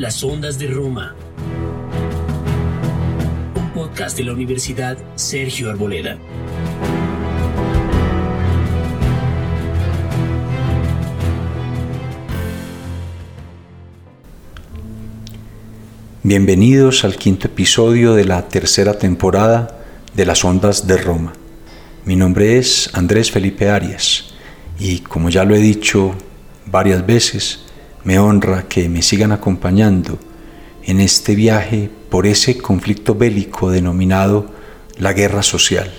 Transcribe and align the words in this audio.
Las 0.00 0.24
Ondas 0.24 0.58
de 0.58 0.66
Roma. 0.66 1.14
Un 3.54 3.70
podcast 3.74 4.16
de 4.16 4.24
la 4.24 4.32
Universidad 4.32 4.96
Sergio 5.14 5.68
Arboleda. 5.68 6.16
Bienvenidos 16.22 17.04
al 17.04 17.16
quinto 17.16 17.48
episodio 17.48 18.14
de 18.14 18.24
la 18.24 18.48
tercera 18.48 18.98
temporada 18.98 19.84
de 20.14 20.24
Las 20.24 20.46
Ondas 20.46 20.86
de 20.86 20.96
Roma. 20.96 21.34
Mi 22.06 22.16
nombre 22.16 22.56
es 22.56 22.88
Andrés 22.94 23.30
Felipe 23.30 23.68
Arias 23.68 24.32
y 24.78 25.00
como 25.00 25.28
ya 25.28 25.44
lo 25.44 25.54
he 25.54 25.58
dicho 25.58 26.14
varias 26.64 27.04
veces, 27.04 27.66
me 28.04 28.18
honra 28.18 28.68
que 28.68 28.88
me 28.88 29.02
sigan 29.02 29.32
acompañando 29.32 30.18
en 30.84 31.00
este 31.00 31.34
viaje 31.34 31.90
por 32.10 32.26
ese 32.26 32.58
conflicto 32.58 33.14
bélico 33.14 33.70
denominado 33.70 34.50
la 34.98 35.12
guerra 35.12 35.42
social 35.42 35.90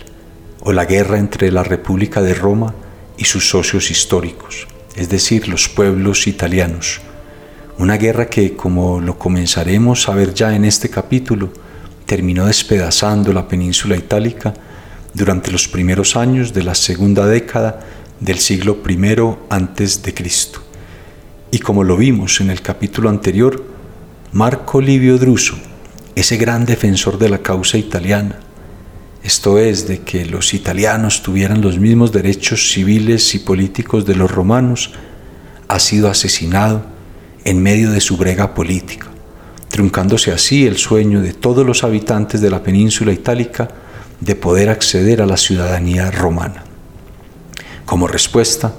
o 0.62 0.74
la 0.74 0.86
guerra 0.86 1.18
entre 1.18 1.52
la 1.52 1.64
República 1.64 2.22
de 2.22 2.34
Roma 2.34 2.74
y 3.18 3.26
sus 3.26 3.50
socios 3.50 3.92
históricos, 3.92 4.68
es 4.96 5.10
decir, 5.10 5.48
los 5.48 5.70
pueblos 5.70 6.28
italianos 6.28 7.02
una 7.82 7.98
guerra 7.98 8.28
que, 8.28 8.56
como 8.56 9.00
lo 9.00 9.18
comenzaremos 9.18 10.08
a 10.08 10.14
ver 10.14 10.36
ya 10.36 10.56
en 10.56 10.66
este 10.66 10.88
capítulo, 10.90 11.52
terminó 12.06 12.46
despedazando 12.46 13.34
la 13.34 13.48
península 13.48 13.96
itálica 13.96 14.54
durante 15.16 15.50
los 15.50 15.68
primeros 15.68 16.16
años 16.16 16.54
de 16.54 16.62
la 16.62 16.76
segunda 16.76 17.26
década 17.26 17.80
del 18.20 18.38
siglo 18.38 18.78
I 18.88 19.16
antes 19.50 20.04
de 20.04 20.14
Cristo. 20.14 20.62
Y 21.54 21.60
como 21.60 21.84
lo 21.84 21.98
vimos 21.98 22.40
en 22.40 22.50
el 22.50 22.62
capítulo 22.62 23.10
anterior, 23.10 23.62
Marco 24.32 24.80
Livio 24.80 25.18
Druso, 25.18 25.58
ese 26.16 26.38
gran 26.38 26.66
defensor 26.66 27.18
de 27.18 27.28
la 27.28 27.40
causa 27.40 27.78
italiana, 27.78 28.40
esto 29.22 29.60
es, 29.60 29.86
de 29.86 30.00
que 30.00 30.26
los 30.26 30.54
italianos 30.54 31.22
tuvieran 31.22 31.62
los 31.62 31.78
mismos 31.78 32.14
derechos 32.14 32.72
civiles 32.72 33.36
y 33.36 33.40
políticos 33.40 34.06
de 34.06 34.16
los 34.16 34.32
romanos, 34.32 34.94
ha 35.68 35.80
sido 35.80 36.10
asesinado 36.10 36.86
en 37.44 37.62
medio 37.62 37.92
de 37.92 38.00
su 38.00 38.16
brega 38.16 38.54
política, 38.54 39.08
truncándose 39.68 40.32
así 40.32 40.66
el 40.66 40.78
sueño 40.78 41.22
de 41.22 41.34
todos 41.34 41.66
los 41.66 41.84
habitantes 41.84 42.40
de 42.40 42.50
la 42.50 42.64
península 42.64 43.12
itálica 43.12 43.68
de 44.22 44.36
poder 44.36 44.70
acceder 44.70 45.22
a 45.22 45.26
la 45.26 45.36
ciudadanía 45.36 46.12
romana. 46.12 46.64
Como 47.86 48.08
respuesta, 48.08 48.74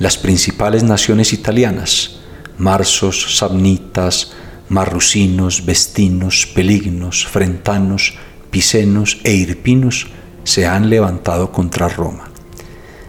las 0.00 0.16
principales 0.16 0.82
naciones 0.82 1.34
italianas, 1.34 2.20
marsos, 2.56 3.36
samnitas, 3.36 4.32
marrusinos, 4.70 5.66
vestinos, 5.66 6.48
pelignos, 6.54 7.26
frentanos, 7.26 8.14
pisenos 8.50 9.20
e 9.24 9.34
irpinos, 9.34 10.06
se 10.42 10.66
han 10.66 10.88
levantado 10.88 11.52
contra 11.52 11.86
Roma. 11.86 12.30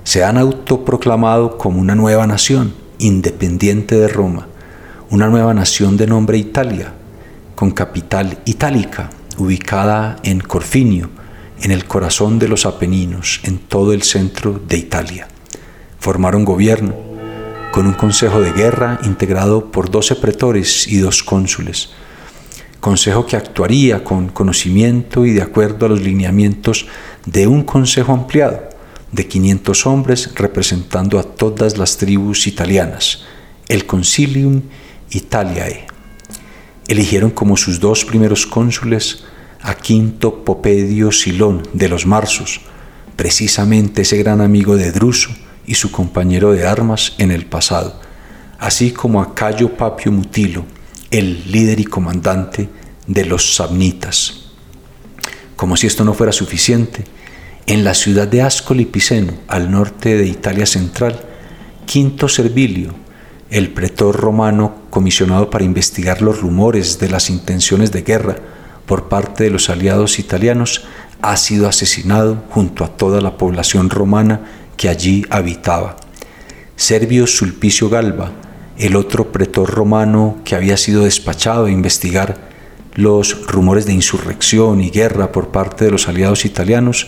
Se 0.04 0.26
han 0.26 0.38
autoproclamado 0.38 1.58
como 1.58 1.80
una 1.80 1.96
nueva 1.96 2.28
nación, 2.28 2.74
independiente 3.00 3.96
de 3.96 4.10
Roma, 4.10 4.48
una 5.10 5.28
nueva 5.28 5.54
nación 5.54 5.96
de 5.96 6.08
nombre 6.08 6.38
Italia, 6.38 6.94
con 7.56 7.72
capital 7.72 8.40
itálica, 8.44 9.10
ubicada 9.38 10.18
en 10.24 10.42
Corfinio, 10.42 11.10
en 11.62 11.72
el 11.72 11.86
corazón 11.86 12.38
de 12.38 12.50
los 12.50 12.66
Apeninos, 12.66 13.40
en 13.44 13.60
todo 13.60 13.94
el 13.94 14.04
centro 14.04 14.60
de 14.68 14.78
Italia. 14.78 15.30
Formaron 16.02 16.46
gobierno, 16.46 16.96
con 17.72 17.86
un 17.86 17.94
consejo 17.94 18.42
de 18.42 18.52
guerra 18.54 19.00
integrado 19.04 19.72
por 19.72 19.92
doce 19.92 20.16
pretores 20.16 20.88
y 20.88 20.98
dos 20.98 21.22
cónsules, 21.22 21.92
consejo 22.80 23.28
que 23.28 23.36
actuaría 23.36 24.04
con 24.04 24.30
conocimiento 24.30 25.28
y 25.28 25.32
de 25.32 25.44
acuerdo 25.44 25.86
a 25.86 25.90
los 25.90 26.02
lineamientos 26.02 26.88
de 27.28 27.46
un 27.46 27.62
consejo 27.62 28.14
ampliado 28.14 28.68
de 29.12 29.28
500 29.28 29.86
hombres 29.86 30.32
representando 30.34 31.20
a 31.20 31.24
todas 31.24 31.78
las 31.78 31.98
tribus 31.98 32.48
italianas, 32.48 33.26
el 33.68 33.86
Concilium 33.86 34.64
Italiae. 35.12 35.86
Eligieron 36.88 37.30
como 37.30 37.58
sus 37.58 37.80
dos 37.80 38.06
primeros 38.06 38.48
cónsules 38.48 39.24
a 39.62 39.76
Quinto 39.76 40.44
Popedio 40.44 41.12
Silón 41.12 41.62
de 41.74 41.90
los 41.90 42.08
Marsos, 42.08 42.62
precisamente 43.16 44.02
ese 44.02 44.18
gran 44.18 44.42
amigo 44.42 44.76
de 44.76 44.92
Druso 44.92 45.30
y 45.72 45.76
su 45.76 45.90
compañero 45.90 46.52
de 46.52 46.68
armas 46.68 47.14
en 47.18 47.32
el 47.32 47.46
pasado, 47.46 47.98
así 48.60 48.92
como 48.92 49.22
a 49.22 49.34
Cayo 49.34 49.78
Papio 49.78 50.12
Mutilo, 50.12 50.66
el 51.10 51.50
líder 51.50 51.80
y 51.80 51.86
comandante 51.86 52.68
de 53.08 53.24
los 53.24 53.56
Samnitas. 53.56 54.48
Como 55.56 55.78
si 55.78 55.88
esto 55.88 56.04
no 56.04 56.14
fuera 56.14 56.34
suficiente, 56.34 57.06
en 57.68 57.86
la 57.86 57.94
ciudad 57.94 58.28
de 58.28 58.42
Ascoli 58.42 58.84
Piceno, 58.84 59.32
al 59.48 59.72
norte 59.72 60.18
de 60.18 60.28
Italia 60.28 60.66
central, 60.66 61.22
Quinto 61.86 62.28
Servilio, 62.28 62.94
el 63.50 63.70
pretor 63.70 64.14
romano 64.14 64.76
comisionado 64.90 65.50
para 65.50 65.64
investigar 65.64 66.22
los 66.22 66.42
rumores 66.42 67.00
de 67.00 67.08
las 67.08 67.30
intenciones 67.30 67.94
de 67.94 68.02
guerra 68.02 68.36
por 68.86 69.08
parte 69.08 69.46
de 69.46 69.52
los 69.52 69.70
aliados 69.70 70.20
italianos, 70.20 70.84
ha 71.22 71.38
sido 71.38 71.70
asesinado 71.70 72.44
junto 72.50 72.84
a 72.84 72.90
toda 72.90 73.22
la 73.22 73.38
población 73.38 73.90
romana 73.90 74.42
que 74.78 74.90
allí 74.90 75.26
habitaba. 75.30 75.98
Servio 76.76 77.28
Sulpicio 77.28 77.90
Galba, 77.90 78.32
el 78.78 78.96
otro 78.96 79.32
pretor 79.32 79.70
romano 79.70 80.40
que 80.44 80.56
había 80.56 80.78
sido 80.78 81.04
despachado 81.04 81.66
a 81.66 81.72
investigar 81.72 82.50
los 82.96 83.48
rumores 83.48 83.86
de 83.86 83.94
insurrección 83.94 84.82
y 84.82 84.90
guerra 84.90 85.32
por 85.32 85.50
parte 85.50 85.86
de 85.86 85.92
los 85.92 86.08
aliados 86.08 86.46
italianos, 86.46 87.08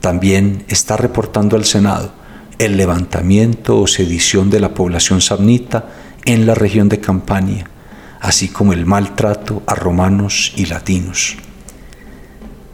también 0.00 0.64
está 0.68 0.96
reportando 0.96 1.56
al 1.56 1.64
Senado 1.64 2.12
el 2.58 2.76
levantamiento 2.76 3.80
o 3.80 3.86
sedición 3.86 4.50
de 4.50 4.60
la 4.60 4.74
población 4.74 5.20
samnita 5.20 5.86
en 6.24 6.46
la 6.46 6.54
región 6.54 6.88
de 6.88 7.00
Campania, 7.00 7.68
así 8.20 8.48
como 8.48 8.72
el 8.72 8.84
maltrato 8.84 9.62
a 9.66 9.74
romanos 9.74 10.52
y 10.56 10.66
latinos. 10.66 11.36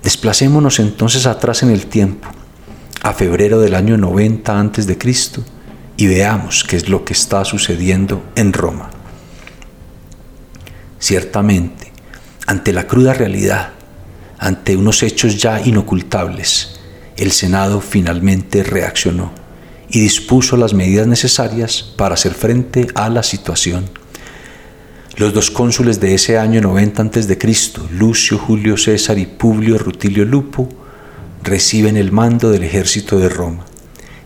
Desplacémonos 0.02 0.80
entonces 0.80 1.26
atrás 1.26 1.62
en 1.62 1.70
el 1.70 1.86
tiempo, 1.86 2.28
a 3.04 3.12
febrero 3.12 3.60
del 3.60 3.74
año 3.74 3.98
90 3.98 4.60
a.C., 4.60 4.98
y 5.98 6.06
veamos 6.06 6.64
qué 6.64 6.76
es 6.76 6.88
lo 6.88 7.04
que 7.04 7.12
está 7.12 7.44
sucediendo 7.44 8.24
en 8.34 8.54
Roma. 8.54 8.88
Ciertamente, 10.98 11.92
ante 12.46 12.72
la 12.72 12.86
cruda 12.86 13.12
realidad, 13.12 13.74
ante 14.38 14.74
unos 14.74 15.02
hechos 15.02 15.36
ya 15.36 15.60
inocultables, 15.60 16.80
el 17.18 17.30
Senado 17.32 17.82
finalmente 17.82 18.62
reaccionó 18.62 19.32
y 19.90 20.00
dispuso 20.00 20.56
las 20.56 20.72
medidas 20.72 21.06
necesarias 21.06 21.82
para 21.82 22.14
hacer 22.14 22.32
frente 22.32 22.86
a 22.94 23.10
la 23.10 23.22
situación. 23.22 23.84
Los 25.16 25.34
dos 25.34 25.50
cónsules 25.50 26.00
de 26.00 26.14
ese 26.14 26.38
año 26.38 26.62
90 26.62 27.02
a.C., 27.02 27.38
Lucio 27.90 28.38
Julio 28.38 28.78
César 28.78 29.18
y 29.18 29.26
Publio 29.26 29.76
Rutilio 29.76 30.24
Lupo, 30.24 30.83
reciben 31.44 31.96
el 31.96 32.10
mando 32.10 32.50
del 32.50 32.64
ejército 32.64 33.18
de 33.18 33.28
Roma. 33.28 33.64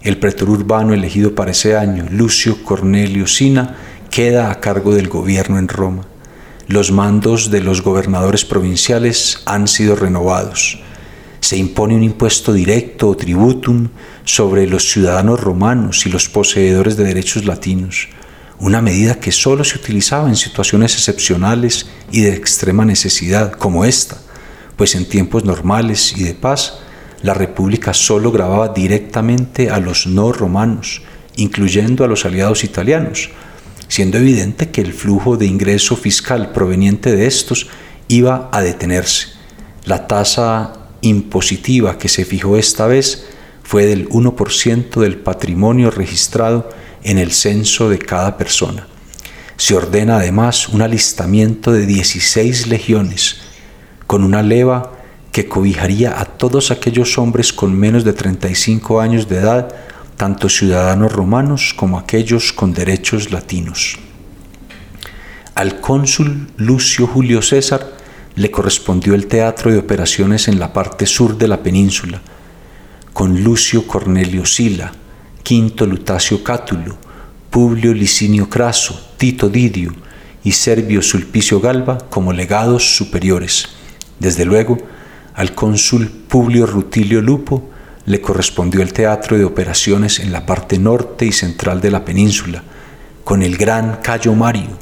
El 0.00 0.16
pretor 0.16 0.48
urbano 0.48 0.94
elegido 0.94 1.34
para 1.34 1.50
ese 1.50 1.76
año, 1.76 2.06
Lucio 2.10 2.64
Cornelio 2.64 3.26
Sina, 3.26 3.76
queda 4.10 4.50
a 4.50 4.60
cargo 4.60 4.94
del 4.94 5.08
gobierno 5.08 5.58
en 5.58 5.68
Roma. 5.68 6.06
Los 6.66 6.92
mandos 6.92 7.50
de 7.50 7.60
los 7.60 7.82
gobernadores 7.82 8.44
provinciales 8.44 9.42
han 9.44 9.68
sido 9.68 9.96
renovados 9.96 10.80
se 11.40 11.56
impone 11.56 11.94
un 11.94 12.02
impuesto 12.02 12.52
directo 12.52 13.08
o 13.08 13.16
tributum 13.16 13.88
sobre 14.24 14.66
los 14.66 14.90
ciudadanos 14.90 15.40
romanos 15.40 16.04
y 16.06 16.10
los 16.10 16.28
poseedores 16.28 16.96
de 16.96 17.04
derechos 17.04 17.44
latinos, 17.44 18.08
una 18.58 18.82
medida 18.82 19.20
que 19.20 19.32
solo 19.32 19.64
se 19.64 19.78
utilizaba 19.78 20.28
en 20.28 20.36
situaciones 20.36 20.94
excepcionales 20.94 21.86
y 22.10 22.22
de 22.22 22.34
extrema 22.34 22.84
necesidad 22.84 23.52
como 23.52 23.84
esta, 23.84 24.18
pues 24.76 24.94
en 24.94 25.08
tiempos 25.08 25.44
normales 25.44 26.12
y 26.16 26.24
de 26.24 26.34
paz 26.34 26.80
la 27.22 27.34
República 27.34 27.92
solo 27.94 28.30
grababa 28.30 28.68
directamente 28.68 29.70
a 29.70 29.80
los 29.80 30.06
no 30.06 30.32
romanos, 30.32 31.02
incluyendo 31.36 32.04
a 32.04 32.08
los 32.08 32.24
aliados 32.24 32.64
italianos, 32.64 33.30
siendo 33.88 34.18
evidente 34.18 34.70
que 34.70 34.80
el 34.80 34.92
flujo 34.92 35.36
de 35.36 35.46
ingreso 35.46 35.96
fiscal 35.96 36.52
proveniente 36.52 37.14
de 37.14 37.26
estos 37.26 37.68
iba 38.08 38.48
a 38.52 38.60
detenerse. 38.60 39.28
La 39.84 40.06
tasa 40.06 40.72
impositiva 41.00 41.98
que 41.98 42.08
se 42.08 42.24
fijó 42.24 42.56
esta 42.56 42.86
vez 42.86 43.26
fue 43.62 43.86
del 43.86 44.08
1% 44.08 45.00
del 45.00 45.18
patrimonio 45.18 45.90
registrado 45.90 46.70
en 47.02 47.18
el 47.18 47.32
censo 47.32 47.88
de 47.88 47.98
cada 47.98 48.36
persona. 48.36 48.86
Se 49.56 49.74
ordena 49.74 50.16
además 50.16 50.68
un 50.68 50.82
alistamiento 50.82 51.72
de 51.72 51.84
16 51.86 52.68
legiones, 52.68 53.40
con 54.06 54.24
una 54.24 54.42
leva 54.42 54.97
que 55.32 55.48
cobijaría 55.48 56.20
a 56.20 56.24
todos 56.24 56.70
aquellos 56.70 57.18
hombres 57.18 57.52
con 57.52 57.78
menos 57.78 58.04
de 58.04 58.12
35 58.12 59.00
años 59.00 59.28
de 59.28 59.38
edad, 59.38 59.68
tanto 60.16 60.48
ciudadanos 60.48 61.12
romanos 61.12 61.74
como 61.76 61.98
aquellos 61.98 62.52
con 62.52 62.72
derechos 62.72 63.30
latinos. 63.30 63.98
Al 65.54 65.80
cónsul 65.80 66.48
Lucio 66.56 67.06
Julio 67.06 67.42
César 67.42 67.92
le 68.36 68.50
correspondió 68.50 69.14
el 69.14 69.26
teatro 69.26 69.72
de 69.72 69.78
operaciones 69.78 70.48
en 70.48 70.60
la 70.60 70.72
parte 70.72 71.06
sur 71.06 71.36
de 71.36 71.48
la 71.48 71.62
península, 71.62 72.20
con 73.12 73.42
Lucio 73.42 73.86
Cornelio 73.86 74.46
Sila, 74.46 74.92
Quinto 75.42 75.86
Lutacio 75.86 76.44
Cátulo, 76.44 76.96
Publio 77.50 77.92
Licinio 77.92 78.48
Craso, 78.48 79.14
Tito 79.16 79.48
Didio 79.48 79.92
y 80.44 80.52
Servio 80.52 81.02
Sulpicio 81.02 81.60
Galba 81.60 81.98
como 82.10 82.32
legados 82.32 82.96
superiores. 82.96 83.68
Desde 84.20 84.44
luego, 84.44 84.78
al 85.38 85.54
cónsul 85.54 86.08
Publio 86.08 86.66
Rutilio 86.66 87.22
Lupo 87.22 87.70
le 88.06 88.20
correspondió 88.20 88.82
el 88.82 88.92
teatro 88.92 89.38
de 89.38 89.44
operaciones 89.44 90.18
en 90.18 90.32
la 90.32 90.44
parte 90.44 90.80
norte 90.80 91.26
y 91.26 91.30
central 91.30 91.80
de 91.80 91.92
la 91.92 92.04
península, 92.04 92.64
con 93.22 93.44
el 93.44 93.56
gran 93.56 94.00
Cayo 94.02 94.34
Mario, 94.34 94.76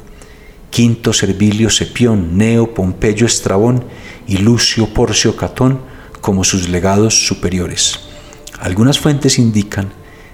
Quinto 0.71 1.13
Servilio 1.13 1.69
Cepión, 1.69 2.39
Neo 2.39 2.73
Pompeyo 2.73 3.27
Estrabón 3.27 3.83
y 4.27 4.37
Lucio 4.37 4.91
Porcio 4.95 5.35
Catón 5.35 5.79
como 6.21 6.43
sus 6.43 6.69
legados 6.69 7.27
superiores. 7.27 7.99
Algunas 8.59 8.97
fuentes 8.97 9.37
indican 9.37 9.93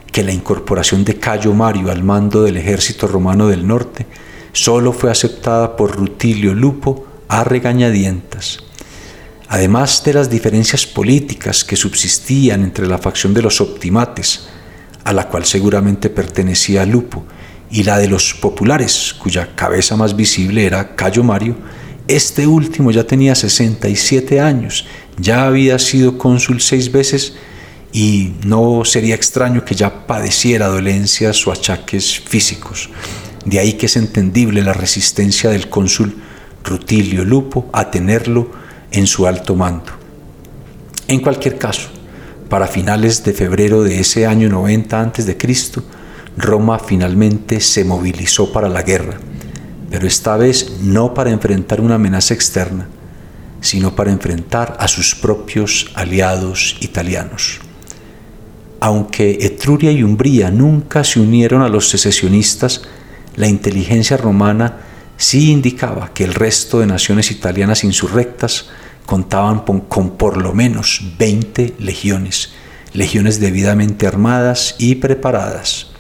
que 0.09 0.23
la 0.23 0.31
incorporación 0.31 1.03
de 1.03 1.19
Cayo 1.19 1.53
Mario 1.53 1.91
al 1.91 2.01
mando 2.01 2.43
del 2.43 2.55
ejército 2.55 3.07
romano 3.07 3.49
del 3.49 3.67
norte 3.67 4.05
solo 4.53 4.93
fue 4.93 5.11
aceptada 5.11 5.75
por 5.75 5.97
Rutilio 5.97 6.53
Lupo 6.53 7.07
a 7.27 7.43
regañadientas. 7.43 8.59
Además 9.47 10.03
de 10.03 10.13
las 10.13 10.29
diferencias 10.29 10.85
políticas 10.85 11.63
que 11.63 11.75
subsistían 11.75 12.63
entre 12.63 12.87
la 12.87 12.97
facción 12.97 13.33
de 13.33 13.41
los 13.41 13.61
optimates, 13.61 14.47
a 15.03 15.13
la 15.13 15.27
cual 15.27 15.45
seguramente 15.45 16.09
pertenecía 16.09 16.85
Lupo, 16.85 17.25
y 17.69 17.83
la 17.83 17.97
de 17.97 18.07
los 18.07 18.33
populares, 18.35 19.15
cuya 19.17 19.55
cabeza 19.55 19.95
más 19.95 20.15
visible 20.15 20.65
era 20.65 20.95
Cayo 20.95 21.23
Mario, 21.23 21.55
este 22.07 22.45
último 22.45 22.91
ya 22.91 23.05
tenía 23.05 23.33
67 23.33 24.39
años, 24.39 24.85
ya 25.17 25.45
había 25.45 25.79
sido 25.79 26.17
cónsul 26.17 26.61
seis 26.61 26.91
veces 26.91 27.33
y 27.91 28.33
no 28.45 28.83
sería 28.85 29.15
extraño 29.15 29.63
que 29.63 29.75
ya 29.75 30.05
padeciera 30.05 30.67
dolencias 30.67 31.45
o 31.47 31.51
achaques 31.51 32.19
físicos. 32.19 32.89
De 33.45 33.59
ahí 33.59 33.73
que 33.73 33.85
es 33.85 33.95
entendible 33.95 34.61
la 34.61 34.73
resistencia 34.73 35.49
del 35.49 35.69
cónsul 35.69 36.15
Rutilio 36.63 37.23
Lupo 37.23 37.69
a 37.73 37.91
tenerlo 37.91 38.51
en 38.93 39.07
su 39.07 39.27
alto 39.27 39.55
mando. 39.55 39.91
En 41.07 41.19
cualquier 41.19 41.57
caso, 41.57 41.89
para 42.47 42.67
finales 42.67 43.23
de 43.23 43.33
febrero 43.33 43.83
de 43.83 43.99
ese 43.99 44.25
año 44.25 44.47
90 44.47 45.01
a.C., 45.01 45.37
Roma 46.37 46.79
finalmente 46.79 47.59
se 47.59 47.83
movilizó 47.83 48.51
para 48.51 48.69
la 48.69 48.81
guerra, 48.81 49.17
pero 49.89 50.07
esta 50.07 50.37
vez 50.37 50.79
no 50.81 51.13
para 51.13 51.29
enfrentar 51.29 51.81
una 51.81 51.95
amenaza 51.95 52.33
externa, 52.33 52.87
sino 53.61 53.95
para 53.95 54.11
enfrentar 54.11 54.75
a 54.79 54.87
sus 54.87 55.15
propios 55.15 55.91
aliados 55.93 56.77
italianos. 56.81 57.59
Aunque 58.79 59.37
Etruria 59.41 59.91
y 59.91 60.03
Umbría 60.03 60.51
nunca 60.51 61.03
se 61.03 61.19
unieron 61.19 61.61
a 61.61 61.69
los 61.69 61.89
secesionistas, 61.89 62.81
la 63.35 63.47
inteligencia 63.47 64.17
romana 64.17 64.79
sí 65.17 65.51
indicaba 65.51 66.13
que 66.13 66.23
el 66.23 66.33
resto 66.33 66.79
de 66.79 66.87
naciones 66.87 67.31
italianas 67.31 67.83
insurrectas 67.83 68.69
contaban 69.05 69.59
con, 69.59 70.11
por 70.11 70.37
lo 70.37 70.53
menos 70.53 71.01
20 71.17 71.75
legiones, 71.79 72.53
legiones 72.93 73.39
debidamente 73.39 74.07
armadas 74.07 74.75
y 74.79 74.95
preparadas. 74.95 75.91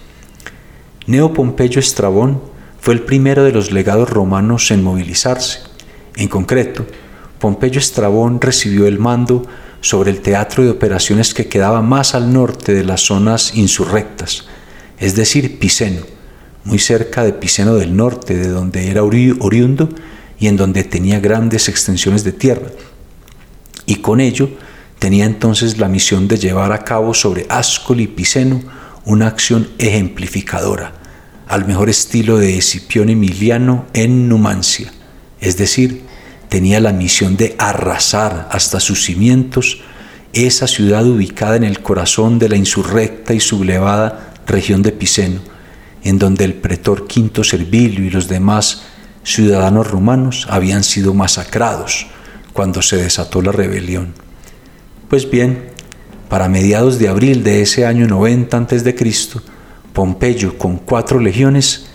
Neo 1.05 1.33
Pompeyo 1.33 1.79
Estrabón 1.79 2.41
fue 2.79 2.93
el 2.93 3.01
primero 3.01 3.43
de 3.43 3.51
los 3.51 3.71
legados 3.71 4.09
romanos 4.09 4.71
en 4.71 4.83
movilizarse. 4.83 5.59
En 6.15 6.27
concreto, 6.27 6.85
Pompeyo 7.39 7.79
Estrabón 7.79 8.39
recibió 8.39 8.87
el 8.87 8.99
mando 8.99 9.45
sobre 9.81 10.11
el 10.11 10.21
teatro 10.21 10.63
de 10.63 10.69
operaciones 10.69 11.33
que 11.33 11.49
quedaba 11.49 11.81
más 11.81 12.15
al 12.15 12.31
norte 12.31 12.73
de 12.73 12.85
las 12.85 13.01
zonas 13.01 13.53
insurrectas, 13.55 14.45
es 14.97 15.15
decir, 15.15 15.59
Piceno, 15.59 16.03
muy 16.63 16.79
cerca 16.79 17.23
de 17.25 17.33
Piceno 17.33 17.75
del 17.75 17.95
norte, 17.95 18.35
de 18.35 18.47
donde 18.47 18.89
era 18.89 19.03
oriundo 19.03 19.89
y 20.39 20.47
en 20.47 20.55
donde 20.55 20.85
tenía 20.85 21.19
grandes 21.19 21.67
extensiones 21.67 22.23
de 22.23 22.31
tierra. 22.31 22.69
Y 23.85 23.95
con 23.97 24.19
ello 24.19 24.49
tenía 24.99 25.25
entonces 25.25 25.77
la 25.77 25.87
misión 25.87 26.27
de 26.27 26.37
llevar 26.37 26.71
a 26.71 26.83
cabo 26.83 27.13
sobre 27.13 27.45
Ascoli 27.49 28.03
y 28.03 28.07
Piceno 28.07 28.61
una 29.05 29.27
acción 29.27 29.69
ejemplificadora, 29.77 30.93
al 31.47 31.65
mejor 31.65 31.89
estilo 31.89 32.37
de 32.37 32.57
Escipión 32.57 33.09
Emiliano 33.09 33.85
en 33.93 34.29
Numancia, 34.29 34.93
es 35.41 35.57
decir, 35.57 36.03
tenía 36.47 36.79
la 36.79 36.93
misión 36.93 37.35
de 37.35 37.55
arrasar 37.57 38.47
hasta 38.51 38.79
sus 38.79 39.03
cimientos 39.03 39.81
esa 40.31 40.67
ciudad 40.67 41.05
ubicada 41.05 41.57
en 41.57 41.63
el 41.63 41.81
corazón 41.81 42.39
de 42.39 42.49
la 42.49 42.55
insurrecta 42.55 43.33
y 43.33 43.39
sublevada 43.39 44.33
región 44.47 44.81
de 44.81 44.91
Piceno, 44.91 45.41
en 46.03 46.17
donde 46.17 46.45
el 46.45 46.53
pretor 46.53 47.07
Quinto 47.07 47.43
Servilio 47.43 48.05
y 48.05 48.09
los 48.09 48.27
demás 48.27 48.83
ciudadanos 49.23 49.89
romanos 49.89 50.47
habían 50.49 50.83
sido 50.83 51.13
masacrados 51.13 52.07
cuando 52.53 52.81
se 52.81 52.97
desató 52.97 53.41
la 53.41 53.51
rebelión. 53.51 54.13
Pues 55.09 55.29
bien, 55.29 55.71
para 56.29 56.47
mediados 56.47 56.99
de 56.99 57.09
abril 57.09 57.43
de 57.43 57.61
ese 57.61 57.85
año 57.85 58.07
90 58.07 58.57
a.C., 58.57 58.95
Pompeyo, 59.93 60.57
con 60.57 60.77
cuatro 60.77 61.19
legiones, 61.19 61.85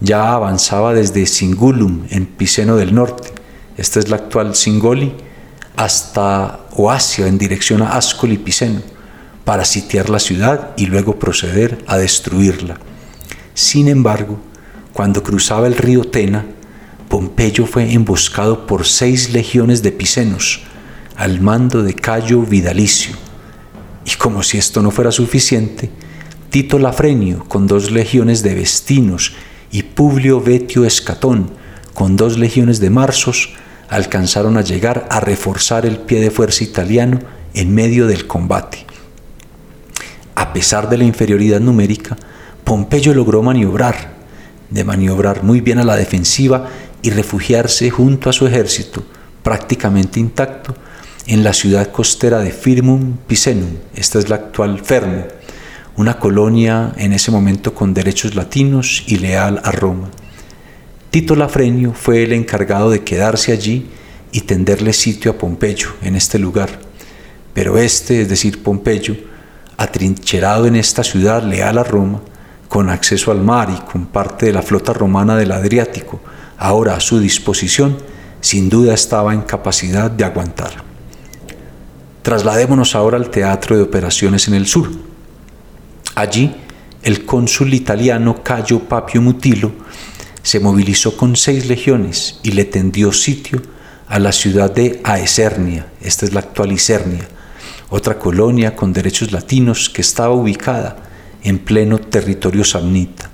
ya 0.00 0.32
avanzaba 0.32 0.94
desde 0.94 1.26
Singulum, 1.26 2.06
en 2.10 2.26
Piceno 2.26 2.76
del 2.76 2.94
norte, 2.94 3.32
esta 3.76 3.98
es 3.98 4.08
la 4.08 4.16
actual 4.16 4.54
Singoli, 4.54 5.14
hasta 5.76 6.60
Oasia, 6.72 7.26
en 7.26 7.38
dirección 7.38 7.82
a 7.82 7.96
Ascoli 7.96 8.38
Piceno, 8.38 8.80
para 9.44 9.64
sitiar 9.64 10.10
la 10.10 10.18
ciudad 10.18 10.70
y 10.76 10.86
luego 10.86 11.18
proceder 11.18 11.78
a 11.86 11.96
destruirla. 11.96 12.78
Sin 13.54 13.88
embargo, 13.88 14.38
cuando 14.92 15.22
cruzaba 15.22 15.66
el 15.66 15.76
río 15.76 16.04
Tena, 16.04 16.44
Pompeyo 17.08 17.66
fue 17.66 17.92
emboscado 17.92 18.66
por 18.66 18.86
seis 18.86 19.32
legiones 19.32 19.82
de 19.82 19.92
picenos, 19.92 20.60
al 21.16 21.40
mando 21.40 21.82
de 21.82 21.94
Cayo 21.94 22.42
Vidalicio 22.42 23.28
y 24.08 24.16
como 24.16 24.42
si 24.42 24.56
esto 24.56 24.80
no 24.80 24.90
fuera 24.90 25.12
suficiente, 25.12 25.90
Tito 26.48 26.78
Lafrenio, 26.78 27.44
con 27.44 27.66
dos 27.66 27.90
legiones 27.90 28.42
de 28.42 28.54
vestinos, 28.54 29.34
y 29.70 29.82
Publio 29.82 30.40
Vetio 30.40 30.86
Escatón, 30.86 31.50
con 31.92 32.16
dos 32.16 32.38
legiones 32.38 32.80
de 32.80 32.88
marsos, 32.88 33.50
alcanzaron 33.90 34.56
a 34.56 34.62
llegar 34.62 35.06
a 35.10 35.20
reforzar 35.20 35.84
el 35.84 35.98
pie 35.98 36.20
de 36.20 36.30
fuerza 36.30 36.64
italiano 36.64 37.18
en 37.52 37.74
medio 37.74 38.06
del 38.06 38.26
combate. 38.26 38.86
A 40.34 40.54
pesar 40.54 40.88
de 40.88 40.96
la 40.96 41.04
inferioridad 41.04 41.60
numérica, 41.60 42.16
Pompeyo 42.64 43.12
logró 43.12 43.42
maniobrar, 43.42 44.16
de 44.70 44.84
maniobrar 44.84 45.42
muy 45.42 45.60
bien 45.60 45.78
a 45.78 45.84
la 45.84 45.96
defensiva 45.96 46.66
y 47.02 47.10
refugiarse 47.10 47.90
junto 47.90 48.30
a 48.30 48.32
su 48.32 48.46
ejército, 48.46 49.02
prácticamente 49.42 50.20
intacto, 50.20 50.74
en 51.26 51.44
la 51.44 51.52
ciudad 51.52 51.92
costera 51.92 52.38
de 52.40 52.50
Firmum 52.50 53.18
Picenum, 53.26 53.76
esta 53.94 54.18
es 54.18 54.28
la 54.28 54.36
actual 54.36 54.80
Fermo, 54.80 55.26
una 55.96 56.18
colonia 56.18 56.94
en 56.96 57.12
ese 57.12 57.30
momento 57.30 57.74
con 57.74 57.92
derechos 57.92 58.34
latinos 58.34 59.04
y 59.06 59.16
leal 59.16 59.60
a 59.62 59.72
Roma. 59.72 60.08
Tito 61.10 61.36
Lafrenio 61.36 61.92
fue 61.92 62.22
el 62.22 62.32
encargado 62.32 62.90
de 62.90 63.04
quedarse 63.04 63.52
allí 63.52 63.90
y 64.32 64.42
tenderle 64.42 64.92
sitio 64.92 65.32
a 65.32 65.38
Pompeyo 65.38 65.88
en 66.02 66.16
este 66.16 66.38
lugar, 66.38 66.80
pero 67.52 67.76
este, 67.78 68.22
es 68.22 68.28
decir, 68.28 68.62
Pompeyo, 68.62 69.16
atrincherado 69.76 70.66
en 70.66 70.76
esta 70.76 71.04
ciudad 71.04 71.42
leal 71.42 71.78
a 71.78 71.84
Roma, 71.84 72.20
con 72.68 72.90
acceso 72.90 73.32
al 73.32 73.40
mar 73.40 73.68
y 73.70 73.90
con 73.90 74.06
parte 74.06 74.46
de 74.46 74.52
la 74.52 74.62
flota 74.62 74.92
romana 74.92 75.36
del 75.36 75.52
Adriático, 75.52 76.20
ahora 76.58 76.96
a 76.96 77.00
su 77.00 77.20
disposición, 77.20 77.96
sin 78.40 78.68
duda 78.68 78.94
estaba 78.94 79.32
en 79.32 79.42
capacidad 79.42 80.10
de 80.10 80.24
aguantar. 80.24 80.82
Trasladémonos 82.22 82.94
ahora 82.94 83.16
al 83.16 83.30
teatro 83.30 83.76
de 83.76 83.82
operaciones 83.82 84.48
en 84.48 84.54
el 84.54 84.66
sur. 84.66 84.90
Allí, 86.14 86.54
el 87.02 87.24
cónsul 87.24 87.72
italiano 87.72 88.42
Cayo 88.42 88.80
Papio 88.80 89.22
Mutilo 89.22 89.72
se 90.42 90.60
movilizó 90.60 91.16
con 91.16 91.36
seis 91.36 91.66
legiones 91.66 92.40
y 92.42 92.50
le 92.50 92.64
tendió 92.64 93.12
sitio 93.12 93.62
a 94.08 94.18
la 94.18 94.32
ciudad 94.32 94.70
de 94.70 95.00
Aesernia, 95.04 95.86
esta 96.00 96.26
es 96.26 96.32
la 96.32 96.40
actual 96.40 96.72
Isernia, 96.72 97.28
otra 97.90 98.18
colonia 98.18 98.74
con 98.74 98.92
derechos 98.92 99.32
latinos 99.32 99.88
que 99.88 100.00
estaba 100.00 100.34
ubicada 100.34 100.96
en 101.42 101.58
pleno 101.58 101.98
territorio 101.98 102.64
samnita. 102.64 103.30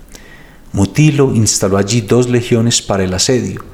Mutilo 0.75 1.33
instaló 1.33 1.79
allí 1.79 2.01
dos 2.01 2.29
legiones 2.29 2.83
para 2.83 3.05
el 3.05 3.15
asedio 3.15 3.65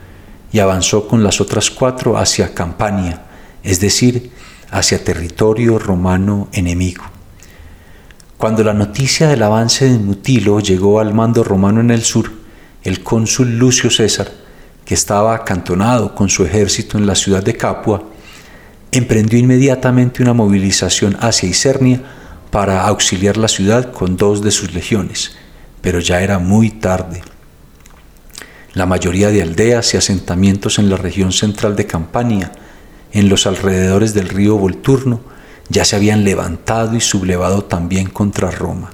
y 0.52 0.59
avanzó 0.59 1.09
con 1.09 1.25
las 1.25 1.40
otras 1.40 1.71
cuatro 1.71 2.19
hacia 2.19 2.52
Campania, 2.52 3.23
es 3.62 3.80
decir, 3.80 4.30
hacia 4.71 5.02
territorio 5.02 5.78
romano 5.78 6.49
enemigo. 6.52 7.04
Cuando 8.37 8.62
la 8.62 8.75
noticia 8.75 9.28
del 9.28 9.42
avance 9.42 9.88
de 9.88 9.99
Mutilo 9.99 10.61
llegó 10.61 11.00
al 11.00 11.14
mando 11.14 11.42
romano 11.42 11.80
en 11.80 11.90
el 11.90 12.02
sur, 12.02 12.30
el 12.83 13.02
cónsul 13.02 13.57
Lucio 13.57 13.88
César, 13.88 14.30
que 14.85 14.92
estaba 14.92 15.35
acantonado 15.35 16.14
con 16.14 16.28
su 16.28 16.45
ejército 16.45 16.99
en 16.99 17.07
la 17.07 17.14
ciudad 17.14 17.42
de 17.42 17.57
Capua, 17.57 18.02
emprendió 18.92 19.38
inmediatamente 19.38 20.23
una 20.23 20.35
movilización 20.35 21.16
hacia 21.19 21.49
Isernia 21.49 22.02
para 22.50 22.87
auxiliar 22.87 23.38
la 23.38 23.49
ciudad 23.49 23.90
con 23.90 24.19
dos 24.19 24.42
de 24.42 24.50
sus 24.50 24.75
legiones, 24.75 25.40
pero 25.83 26.01
ya 26.01 26.21
era 26.21 26.39
muy 26.39 26.71
tarde. 26.71 27.23
La 28.75 28.87
mayoría 28.87 29.31
de 29.31 29.43
aldeas 29.43 29.95
y 29.95 29.97
asentamientos 29.97 30.79
en 30.79 30.91
la 30.91 30.97
región 30.97 31.33
central 31.33 31.77
de 31.77 31.87
Campania, 31.87 32.53
en 33.13 33.29
los 33.29 33.47
alrededores 33.47 34.15
del 34.15 34.29
río 34.29 34.57
Volturno, 34.57 35.21
ya 35.69 35.85
se 35.85 35.97
habían 35.97 36.25
levantado 36.25 36.97
y 36.97 37.01
sublevado 37.01 37.65
también 37.65 38.09
contra 38.09 38.51
Roma. 38.51 38.91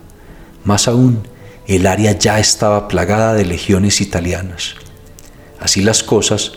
Más 0.64 0.88
aún, 0.88 1.26
el 1.66 1.86
área 1.86 2.12
ya 2.12 2.38
estaba 2.38 2.88
plagada 2.88 3.34
de 3.34 3.44
legiones 3.44 4.00
italianas. 4.00 4.74
Así 5.58 5.82
las 5.82 6.02
cosas, 6.02 6.52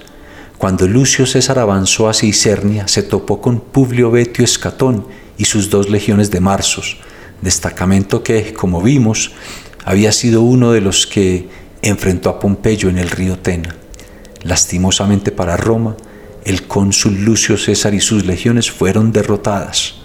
cuando 0.58 0.88
Lucio 0.88 1.26
César 1.26 1.58
avanzó 1.58 2.10
hacia 2.10 2.30
Isernia, 2.30 2.88
se 2.88 3.02
topó 3.02 3.42
con 3.42 3.60
Publio 3.60 4.12
Betio 4.12 4.44
Escatón 4.44 5.08
y 5.38 5.46
sus 5.46 5.70
dos 5.70 5.90
legiones 5.90 6.32
de 6.32 6.42
Marsos, 6.42 6.98
destacamento 7.42 8.24
que, 8.24 8.54
como 8.54 8.82
vimos, 8.82 9.32
había 9.90 10.12
sido 10.12 10.44
uno 10.44 10.72
de 10.72 10.82
los 10.82 11.08
que 11.08 11.50
enfrentó 11.82 12.30
a 12.30 12.40
Pompeyo 12.40 12.90
en 12.90 13.00
el 13.00 13.10
río 13.10 13.40
Tena. 13.40 13.76
Lastimosamente 14.44 15.32
para 15.32 15.58
Roma, 15.58 15.98
el 16.46 16.68
cónsul 16.68 17.26
Lucio 17.26 17.58
César 17.58 17.96
y 17.96 18.00
sus 18.00 18.24
legiones 18.24 18.70
fueron 18.70 19.12
derrotadas. 19.12 19.96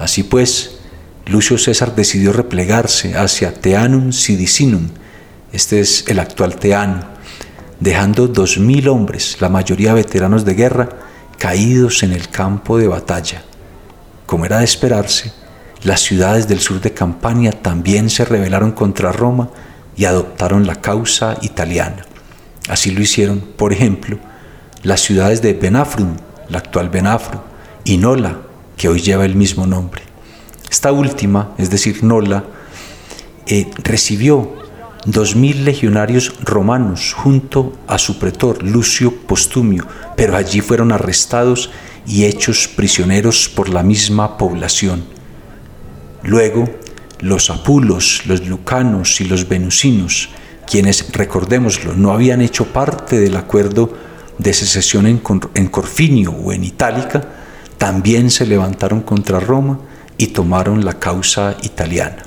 Así 0.00 0.24
pues, 0.24 0.80
Lucio 1.26 1.56
César 1.56 1.94
decidió 1.94 2.32
replegarse 2.32 3.14
hacia 3.14 3.54
Teanum 3.54 4.10
Sidicinum, 4.10 4.88
este 5.52 5.78
es 5.78 6.04
el 6.08 6.18
actual 6.18 6.56
Teano, 6.56 7.04
dejando 7.78 8.26
dos 8.26 8.58
mil 8.58 8.88
hombres, 8.88 9.36
la 9.38 9.48
mayoría 9.48 9.94
veteranos 9.94 10.44
de 10.44 10.54
guerra, 10.54 10.88
caídos 11.38 12.02
en 12.02 12.10
el 12.12 12.28
campo 12.28 12.76
de 12.76 12.88
batalla. 12.88 13.44
Como 14.26 14.46
era 14.46 14.58
de 14.58 14.64
esperarse, 14.64 15.32
las 15.84 16.00
ciudades 16.00 16.46
del 16.46 16.60
sur 16.60 16.80
de 16.80 16.92
Campania 16.92 17.50
también 17.52 18.08
se 18.08 18.24
rebelaron 18.24 18.72
contra 18.72 19.10
Roma 19.10 19.50
y 19.96 20.04
adoptaron 20.04 20.66
la 20.66 20.76
causa 20.76 21.36
italiana. 21.42 22.06
Así 22.68 22.92
lo 22.92 23.02
hicieron, 23.02 23.40
por 23.40 23.72
ejemplo, 23.72 24.18
las 24.84 25.00
ciudades 25.00 25.42
de 25.42 25.54
Benafrum, 25.54 26.16
la 26.48 26.58
actual 26.58 26.88
Benafro, 26.88 27.42
y 27.84 27.96
Nola, 27.96 28.38
que 28.76 28.88
hoy 28.88 29.00
lleva 29.00 29.24
el 29.24 29.34
mismo 29.34 29.66
nombre. 29.66 30.02
Esta 30.70 30.92
última, 30.92 31.52
es 31.58 31.70
decir, 31.70 32.04
Nola, 32.04 32.44
eh, 33.46 33.68
recibió 33.82 34.62
dos 35.04 35.34
mil 35.34 35.64
legionarios 35.64 36.32
romanos 36.44 37.12
junto 37.12 37.72
a 37.88 37.98
su 37.98 38.20
pretor 38.20 38.62
Lucio 38.62 39.12
Postumio, 39.26 39.86
pero 40.16 40.36
allí 40.36 40.60
fueron 40.60 40.92
arrestados 40.92 41.70
y 42.06 42.24
hechos 42.24 42.68
prisioneros 42.68 43.48
por 43.48 43.68
la 43.68 43.82
misma 43.82 44.38
población. 44.38 45.21
Luego, 46.24 46.68
los 47.20 47.50
apulos, 47.50 48.22
los 48.26 48.46
lucanos 48.46 49.20
y 49.20 49.24
los 49.24 49.48
venusinos, 49.48 50.28
quienes, 50.66 51.12
recordémoslo, 51.12 51.94
no 51.94 52.12
habían 52.12 52.40
hecho 52.40 52.66
parte 52.66 53.18
del 53.18 53.36
acuerdo 53.36 53.92
de 54.38 54.52
secesión 54.52 55.06
en, 55.06 55.18
Corfinio 55.68 56.32
o 56.32 56.52
en 56.52 56.64
Itálica, 56.64 57.22
también 57.78 58.30
se 58.30 58.46
levantaron 58.46 59.02
contra 59.02 59.40
Roma 59.40 59.78
y 60.16 60.28
tomaron 60.28 60.84
la 60.84 60.98
causa 60.98 61.56
italiana. 61.62 62.22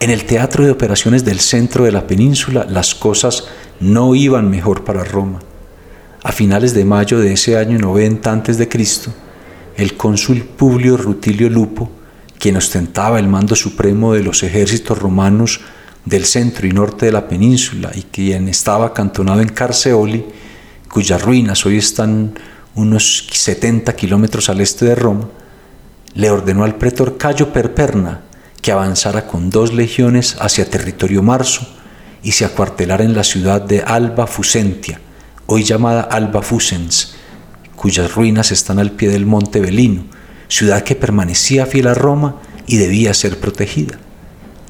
En 0.00 0.10
el 0.10 0.24
teatro 0.24 0.64
de 0.64 0.72
operaciones 0.72 1.24
del 1.24 1.40
centro 1.40 1.84
de 1.84 1.92
la 1.92 2.06
península 2.06 2.66
las 2.68 2.94
cosas 2.94 3.44
no 3.78 4.14
iban 4.14 4.50
mejor 4.50 4.84
para 4.84 5.04
Roma. 5.04 5.40
A 6.24 6.32
finales 6.32 6.74
de 6.74 6.84
mayo 6.84 7.18
de 7.18 7.32
ese 7.32 7.56
año 7.56 7.78
90 7.78 8.32
a.C., 8.32 8.68
el 9.76 9.96
cónsul 9.96 10.42
Publio 10.42 10.96
Rutilio 10.96 11.48
Lupo, 11.48 11.90
quien 12.42 12.56
ostentaba 12.56 13.20
el 13.20 13.28
mando 13.28 13.54
supremo 13.54 14.14
de 14.14 14.24
los 14.24 14.42
ejércitos 14.42 14.98
romanos 14.98 15.60
del 16.04 16.24
centro 16.24 16.66
y 16.66 16.72
norte 16.72 17.06
de 17.06 17.12
la 17.12 17.28
península 17.28 17.92
y 17.94 18.02
quien 18.02 18.48
estaba 18.48 18.86
acantonado 18.86 19.42
en 19.42 19.48
Carseoli, 19.50 20.24
cuyas 20.88 21.22
ruinas 21.22 21.64
hoy 21.64 21.76
están 21.76 22.36
unos 22.74 23.28
70 23.30 23.94
kilómetros 23.94 24.48
al 24.48 24.60
este 24.60 24.86
de 24.86 24.96
Roma, 24.96 25.28
le 26.14 26.30
ordenó 26.30 26.64
al 26.64 26.74
pretor 26.74 27.16
Cayo 27.16 27.52
Perperna 27.52 28.22
que 28.60 28.72
avanzara 28.72 29.28
con 29.28 29.48
dos 29.48 29.72
legiones 29.72 30.34
hacia 30.40 30.68
territorio 30.68 31.22
marzo 31.22 31.64
y 32.24 32.32
se 32.32 32.44
acuartelara 32.44 33.04
en 33.04 33.14
la 33.14 33.22
ciudad 33.22 33.62
de 33.62 33.82
Alba 33.82 34.26
Fusentia, 34.26 35.00
hoy 35.46 35.62
llamada 35.62 36.02
Alba 36.02 36.42
Fusens, 36.42 37.14
cuyas 37.76 38.12
ruinas 38.12 38.50
están 38.50 38.80
al 38.80 38.90
pie 38.90 39.10
del 39.10 39.26
monte 39.26 39.60
Belino, 39.60 40.06
ciudad 40.52 40.82
que 40.82 40.94
permanecía 40.94 41.64
fiel 41.64 41.86
a 41.86 41.94
Roma 41.94 42.36
y 42.66 42.76
debía 42.76 43.14
ser 43.14 43.40
protegida. 43.40 43.98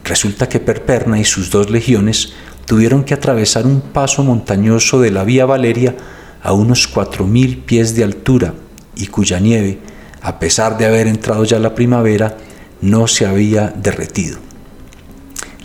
Resulta 0.05 0.49
que 0.49 0.61
Perperna 0.61 1.19
y 1.19 1.25
sus 1.25 1.51
dos 1.51 1.71
legiones 1.71 2.35
tuvieron 2.67 3.03
que 3.03 3.15
atravesar 3.15 3.67
un 3.67 3.81
paso 3.81 4.23
montañoso 4.23 5.01
de 5.01 5.11
la 5.11 5.25
Vía 5.25 5.45
Valeria 5.45 5.97
a 6.41 6.53
unos 6.53 6.87
cuatro 6.87 7.27
mil 7.27 7.59
pies 7.59 7.97
de 7.97 8.05
altura 8.05 8.55
y 8.95 9.09
cuya 9.09 9.41
nieve, 9.41 9.81
a 10.21 10.39
pesar 10.39 10.79
de 10.79 10.87
haber 10.87 11.09
entrado 11.09 11.45
ya 11.45 11.59
la 11.59 11.75
primavera, 11.75 12.37
no 12.81 13.09
se 13.09 13.27
había 13.27 13.67
derretido. 13.67 14.39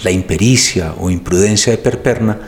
La 0.01 0.09
impericia 0.09 0.95
o 0.97 1.11
imprudencia 1.11 1.71
de 1.71 1.77
Perperna 1.77 2.39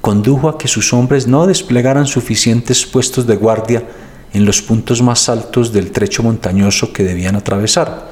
condujo 0.00 0.48
a 0.48 0.58
que 0.58 0.66
sus 0.66 0.92
hombres 0.92 1.28
no 1.28 1.46
desplegaran 1.46 2.06
suficientes 2.08 2.84
puestos 2.84 3.28
de 3.28 3.36
guardia 3.36 3.84
en 4.32 4.44
los 4.44 4.62
puntos 4.62 5.02
más 5.02 5.28
altos 5.28 5.72
del 5.72 5.90
trecho 5.90 6.22
montañoso 6.22 6.92
que 6.92 7.04
debían 7.04 7.36
atravesar. 7.36 8.10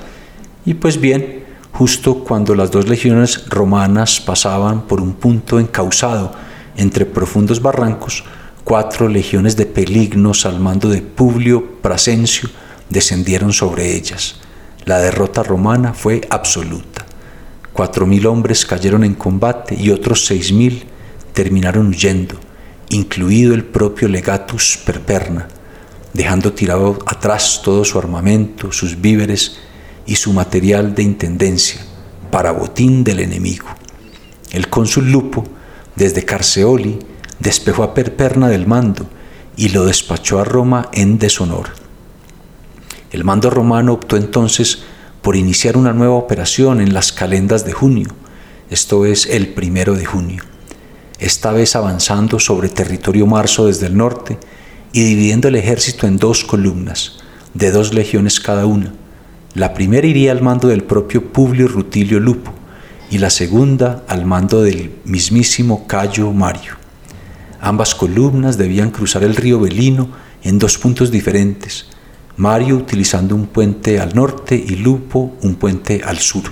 Y 0.67 0.75
pues 0.75 1.00
bien, 1.00 1.45
justo 1.73 2.25
cuando 2.25 2.55
las 2.55 2.71
dos 2.71 2.89
legiones 2.89 3.49
romanas 3.49 4.21
pasaban 4.21 4.83
por 4.83 5.00
un 5.00 5.15
punto 5.15 5.59
encauzado 5.59 6.33
entre 6.77 7.07
profundos 7.07 7.62
barrancos, 7.62 8.25
cuatro 8.65 9.09
legiones 9.09 9.57
de 9.57 9.67
pelignos 9.67 10.47
al 10.47 10.61
mando 10.61 10.89
de 10.89 11.03
Publio 11.03 11.81
Prasencio 11.81 12.49
descendieron 12.89 13.53
sobre 13.53 13.95
ellas 13.95 14.41
la 14.85 14.99
derrota 14.99 15.43
romana 15.43 15.93
fue 15.93 16.21
absoluta. 16.31 17.05
Cuatro 17.73 18.07
mil 18.07 18.27
hombres 18.27 18.67
cayeron 18.67 19.05
en 19.05 19.15
combate 19.15 19.75
y 19.75 19.91
otros 19.91 20.27
seis 20.27 20.53
mil 20.53 20.85
terminaron 21.33 21.89
huyendo, 21.89 22.35
incluido 22.89 23.55
el 23.55 23.65
propio 23.65 24.09
legatus 24.09 24.79
Perperna, 24.85 25.49
dejando 26.12 26.52
tirado 26.52 26.99
atrás 27.07 27.61
todo 27.62 27.85
su 27.85 27.99
armamento, 27.99 28.73
sus 28.73 29.00
víveres 29.00 29.59
y 30.07 30.17
su 30.17 30.33
material 30.33 30.95
de 30.95 31.02
intendencia 31.02 31.81
para 32.31 32.52
botín 32.52 33.05
del 33.05 33.21
enemigo. 33.21 33.67
El 34.50 34.69
cónsul 34.69 35.11
Lupo, 35.11 35.45
desde 35.95 36.25
Carseoli, 36.25 36.99
despejó 37.38 37.83
a 37.83 37.95
Perperna 37.95 38.49
del 38.49 38.67
mando 38.67 39.07
y 39.57 39.69
lo 39.69 39.85
despachó 39.85 40.38
a 40.38 40.45
Roma 40.45 40.88
en 40.93 41.19
deshonor. 41.19 41.69
El 43.12 43.25
mando 43.25 43.50
romano 43.50 43.93
optó 43.93 44.17
entonces 44.17 44.83
por 45.23 45.37
iniciar 45.37 45.76
una 45.76 45.93
nueva 45.93 46.14
operación 46.14 46.81
en 46.81 46.95
las 46.95 47.12
calendas 47.12 47.64
de 47.64 47.73
junio, 47.73 48.09
esto 48.71 49.05
es 49.05 49.26
el 49.26 49.49
primero 49.49 49.95
de 49.95 50.05
junio, 50.05 50.45
esta 51.19 51.52
vez 51.52 51.76
avanzando 51.76 52.38
sobre 52.38 52.69
territorio 52.69 53.26
marzo 53.26 53.67
desde 53.67 53.87
el 53.87 53.97
norte 53.97 54.38
y 54.92 55.04
dividiendo 55.04 55.49
el 55.49 55.56
ejército 55.56 56.06
en 56.06 56.16
dos 56.16 56.44
columnas, 56.44 57.18
de 57.54 57.70
dos 57.70 57.94
legiones 57.94 58.40
cada 58.40 58.66
una. 58.66 58.92
La 59.54 59.75
primera 59.75 60.06
iría 60.06 60.32
al 60.32 60.42
mando 60.42 60.68
del 60.68 60.85
propio 60.85 61.32
Publio 61.32 61.68
Rutilio 61.68 62.20
Lupo 62.20 62.52
y 63.11 63.18
la 63.18 63.30
segunda 63.30 64.04
al 64.09 64.25
mando 64.25 64.62
del 64.62 64.92
mismísimo 65.04 65.87
Cayo 65.87 66.32
Mario. 66.32 66.75
Ambas 67.61 67.94
columnas 67.94 68.56
debían 68.56 68.90
cruzar 68.90 69.23
el 69.23 69.37
río 69.37 69.61
Belino 69.61 70.09
en 70.42 70.59
dos 70.59 70.78
puntos 70.78 71.11
diferentes, 71.11 71.87
Mario 72.37 72.76
utilizando 72.76 73.35
un 73.35 73.47
puente 73.47 74.00
al 74.00 74.14
norte 74.14 74.54
y 74.54 74.76
Lupo 74.76 75.37
un 75.42 75.56
puente 75.56 76.00
al 76.04 76.18
sur. 76.18 76.44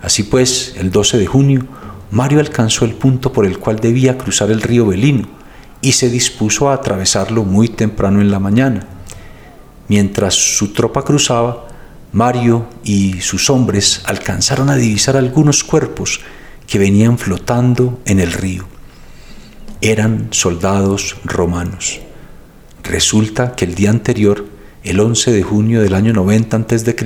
Así 0.00 0.22
pues, 0.22 0.74
el 0.78 0.90
12 0.90 1.18
de 1.18 1.26
junio, 1.26 1.66
Mario 2.10 2.40
alcanzó 2.40 2.84
el 2.84 2.94
punto 2.94 3.32
por 3.32 3.44
el 3.44 3.58
cual 3.58 3.80
debía 3.80 4.16
cruzar 4.16 4.50
el 4.50 4.62
río 4.62 4.86
Belino 4.86 5.43
y 5.84 5.92
se 5.92 6.08
dispuso 6.08 6.70
a 6.70 6.74
atravesarlo 6.74 7.44
muy 7.44 7.68
temprano 7.68 8.22
en 8.22 8.30
la 8.30 8.38
mañana. 8.38 8.86
Mientras 9.86 10.32
su 10.32 10.72
tropa 10.72 11.04
cruzaba, 11.04 11.68
Mario 12.10 12.66
y 12.84 13.20
sus 13.20 13.50
hombres 13.50 14.00
alcanzaron 14.06 14.70
a 14.70 14.76
divisar 14.76 15.14
algunos 15.14 15.62
cuerpos 15.62 16.22
que 16.66 16.78
venían 16.78 17.18
flotando 17.18 18.00
en 18.06 18.18
el 18.18 18.32
río. 18.32 18.64
Eran 19.82 20.28
soldados 20.30 21.18
romanos. 21.22 22.00
Resulta 22.82 23.54
que 23.54 23.66
el 23.66 23.74
día 23.74 23.90
anterior 23.90 24.46
el 24.84 24.98
11 24.98 25.32
de 25.32 25.42
junio 25.42 25.82
del 25.82 25.94
año 25.94 26.14
90 26.14 26.56
a.C., 26.56 26.96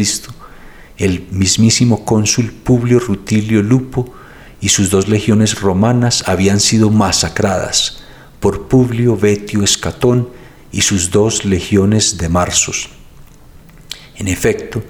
el 0.98 1.26
mismísimo 1.32 2.04
cónsul 2.04 2.52
Publio 2.52 3.00
Rutilio 3.00 3.60
Lupo 3.60 4.14
y 4.60 4.68
sus 4.68 4.88
dos 4.90 5.08
legiones 5.08 5.60
romanas 5.60 6.22
habían 6.28 6.60
sido 6.60 6.90
masacradas 6.90 8.04
por 8.40 8.68
Publio 8.68 9.16
Vetio 9.16 9.62
Escatón 9.62 10.28
y 10.70 10.82
sus 10.82 11.10
dos 11.10 11.44
legiones 11.44 12.18
de 12.18 12.28
marsos. 12.28 12.90
En 14.16 14.28
efecto, 14.28 14.82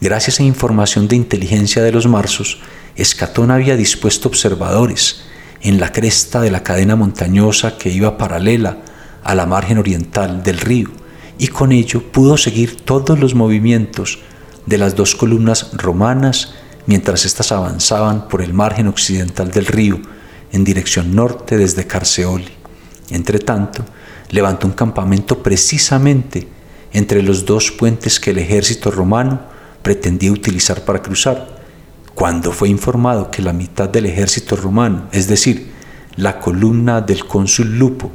gracias 0.00 0.40
a 0.40 0.44
información 0.44 1.08
de 1.08 1.16
inteligencia 1.16 1.82
de 1.82 1.92
los 1.92 2.06
marsos, 2.06 2.60
Escatón 2.96 3.50
había 3.50 3.76
dispuesto 3.76 4.28
observadores 4.28 5.22
en 5.60 5.80
la 5.80 5.92
cresta 5.92 6.40
de 6.40 6.50
la 6.50 6.62
cadena 6.62 6.96
montañosa 6.96 7.78
que 7.78 7.90
iba 7.90 8.18
paralela 8.18 8.78
a 9.22 9.34
la 9.34 9.46
margen 9.46 9.78
oriental 9.78 10.42
del 10.42 10.58
río, 10.58 10.90
y 11.38 11.48
con 11.48 11.72
ello 11.72 12.02
pudo 12.10 12.36
seguir 12.36 12.80
todos 12.84 13.18
los 13.18 13.34
movimientos 13.34 14.18
de 14.66 14.78
las 14.78 14.96
dos 14.96 15.14
columnas 15.14 15.70
romanas 15.72 16.54
mientras 16.86 17.24
éstas 17.24 17.52
avanzaban 17.52 18.28
por 18.28 18.42
el 18.42 18.54
margen 18.54 18.88
occidental 18.88 19.50
del 19.50 19.66
río 19.66 20.00
en 20.52 20.64
dirección 20.64 21.14
norte 21.14 21.56
desde 21.56 21.86
Carseoli. 21.86 22.57
Entretanto, 23.10 23.84
levantó 24.30 24.66
un 24.66 24.72
campamento 24.72 25.42
precisamente 25.42 26.48
entre 26.92 27.22
los 27.22 27.44
dos 27.44 27.70
puentes 27.70 28.20
que 28.20 28.30
el 28.30 28.38
ejército 28.38 28.90
romano 28.90 29.40
pretendía 29.82 30.32
utilizar 30.32 30.84
para 30.84 31.02
cruzar. 31.02 31.58
Cuando 32.14 32.52
fue 32.52 32.68
informado 32.68 33.30
que 33.30 33.42
la 33.42 33.52
mitad 33.52 33.88
del 33.88 34.06
ejército 34.06 34.56
romano, 34.56 35.08
es 35.12 35.28
decir, 35.28 35.72
la 36.16 36.40
columna 36.40 37.00
del 37.00 37.24
cónsul 37.26 37.78
Lupo, 37.78 38.10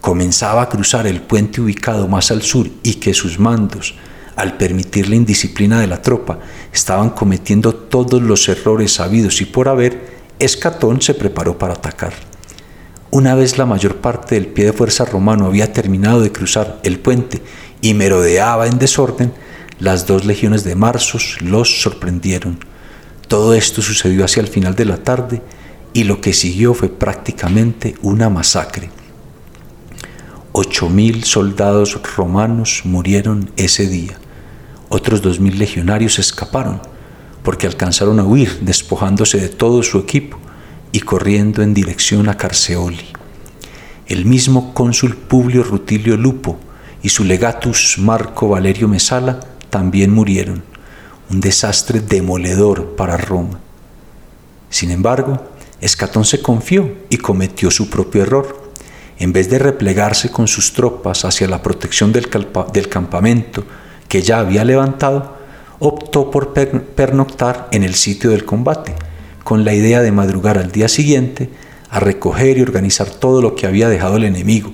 comenzaba 0.00 0.62
a 0.62 0.68
cruzar 0.68 1.06
el 1.06 1.20
puente 1.22 1.60
ubicado 1.60 2.06
más 2.06 2.30
al 2.30 2.42
sur 2.42 2.68
y 2.82 2.94
que 2.94 3.12
sus 3.12 3.38
mandos, 3.38 3.94
al 4.36 4.56
permitir 4.56 5.08
la 5.08 5.16
indisciplina 5.16 5.80
de 5.80 5.88
la 5.88 6.00
tropa, 6.00 6.38
estaban 6.72 7.10
cometiendo 7.10 7.74
todos 7.74 8.22
los 8.22 8.48
errores 8.48 9.00
habidos 9.00 9.40
y 9.40 9.46
por 9.46 9.68
haber, 9.68 10.16
Escatón 10.38 11.00
se 11.00 11.14
preparó 11.14 11.58
para 11.58 11.72
atacar. 11.72 12.12
Una 13.10 13.34
vez 13.34 13.56
la 13.56 13.66
mayor 13.66 13.96
parte 13.96 14.34
del 14.34 14.48
pie 14.48 14.66
de 14.66 14.72
fuerza 14.72 15.04
romano 15.04 15.46
había 15.46 15.72
terminado 15.72 16.20
de 16.20 16.32
cruzar 16.32 16.80
el 16.82 16.98
puente 16.98 17.40
y 17.80 17.94
merodeaba 17.94 18.66
en 18.66 18.78
desorden, 18.78 19.32
las 19.78 20.06
dos 20.06 20.24
legiones 20.24 20.64
de 20.64 20.74
Marsos 20.74 21.38
los 21.40 21.82
sorprendieron. 21.82 22.58
Todo 23.28 23.54
esto 23.54 23.80
sucedió 23.80 24.24
hacia 24.24 24.40
el 24.40 24.48
final 24.48 24.74
de 24.74 24.84
la 24.86 24.98
tarde 24.98 25.42
y 25.92 26.04
lo 26.04 26.20
que 26.20 26.32
siguió 26.32 26.74
fue 26.74 26.88
prácticamente 26.88 27.94
una 28.02 28.28
masacre. 28.28 28.90
Ocho 30.52 30.88
mil 30.88 31.24
soldados 31.24 32.00
romanos 32.16 32.82
murieron 32.84 33.50
ese 33.56 33.86
día. 33.86 34.18
Otros 34.88 35.22
dos 35.22 35.38
mil 35.38 35.58
legionarios 35.58 36.18
escaparon 36.18 36.80
porque 37.42 37.66
alcanzaron 37.66 38.18
a 38.18 38.24
huir 38.24 38.60
despojándose 38.62 39.38
de 39.38 39.48
todo 39.48 39.82
su 39.82 39.98
equipo 39.98 40.38
y 40.96 41.00
corriendo 41.00 41.62
en 41.62 41.74
dirección 41.74 42.26
a 42.30 42.38
Carseoli. 42.38 43.12
El 44.06 44.24
mismo 44.24 44.72
cónsul 44.72 45.14
Publio 45.14 45.62
Rutilio 45.62 46.16
Lupo 46.16 46.58
y 47.02 47.10
su 47.10 47.22
legatus 47.22 47.98
Marco 47.98 48.48
Valerio 48.48 48.88
Mesala 48.88 49.40
también 49.68 50.10
murieron, 50.10 50.64
un 51.28 51.42
desastre 51.42 52.00
demoledor 52.00 52.96
para 52.96 53.18
Roma. 53.18 53.60
Sin 54.70 54.90
embargo, 54.90 55.46
Escatón 55.82 56.24
se 56.24 56.40
confió 56.40 56.90
y 57.10 57.18
cometió 57.18 57.70
su 57.70 57.90
propio 57.90 58.22
error. 58.22 58.72
En 59.18 59.34
vez 59.34 59.50
de 59.50 59.58
replegarse 59.58 60.30
con 60.30 60.48
sus 60.48 60.72
tropas 60.72 61.26
hacia 61.26 61.46
la 61.46 61.62
protección 61.62 62.10
del 62.10 62.88
campamento 62.88 63.64
que 64.08 64.22
ya 64.22 64.38
había 64.38 64.64
levantado, 64.64 65.36
optó 65.78 66.30
por 66.30 66.54
pernoctar 66.54 67.68
en 67.70 67.82
el 67.82 67.96
sitio 67.96 68.30
del 68.30 68.46
combate, 68.46 68.94
con 69.46 69.64
la 69.64 69.74
idea 69.74 70.02
de 70.02 70.10
madrugar 70.10 70.58
al 70.58 70.72
día 70.72 70.88
siguiente 70.88 71.48
a 71.88 72.00
recoger 72.00 72.58
y 72.58 72.62
organizar 72.62 73.08
todo 73.08 73.40
lo 73.40 73.54
que 73.54 73.68
había 73.68 73.88
dejado 73.88 74.16
el 74.16 74.24
enemigo, 74.24 74.72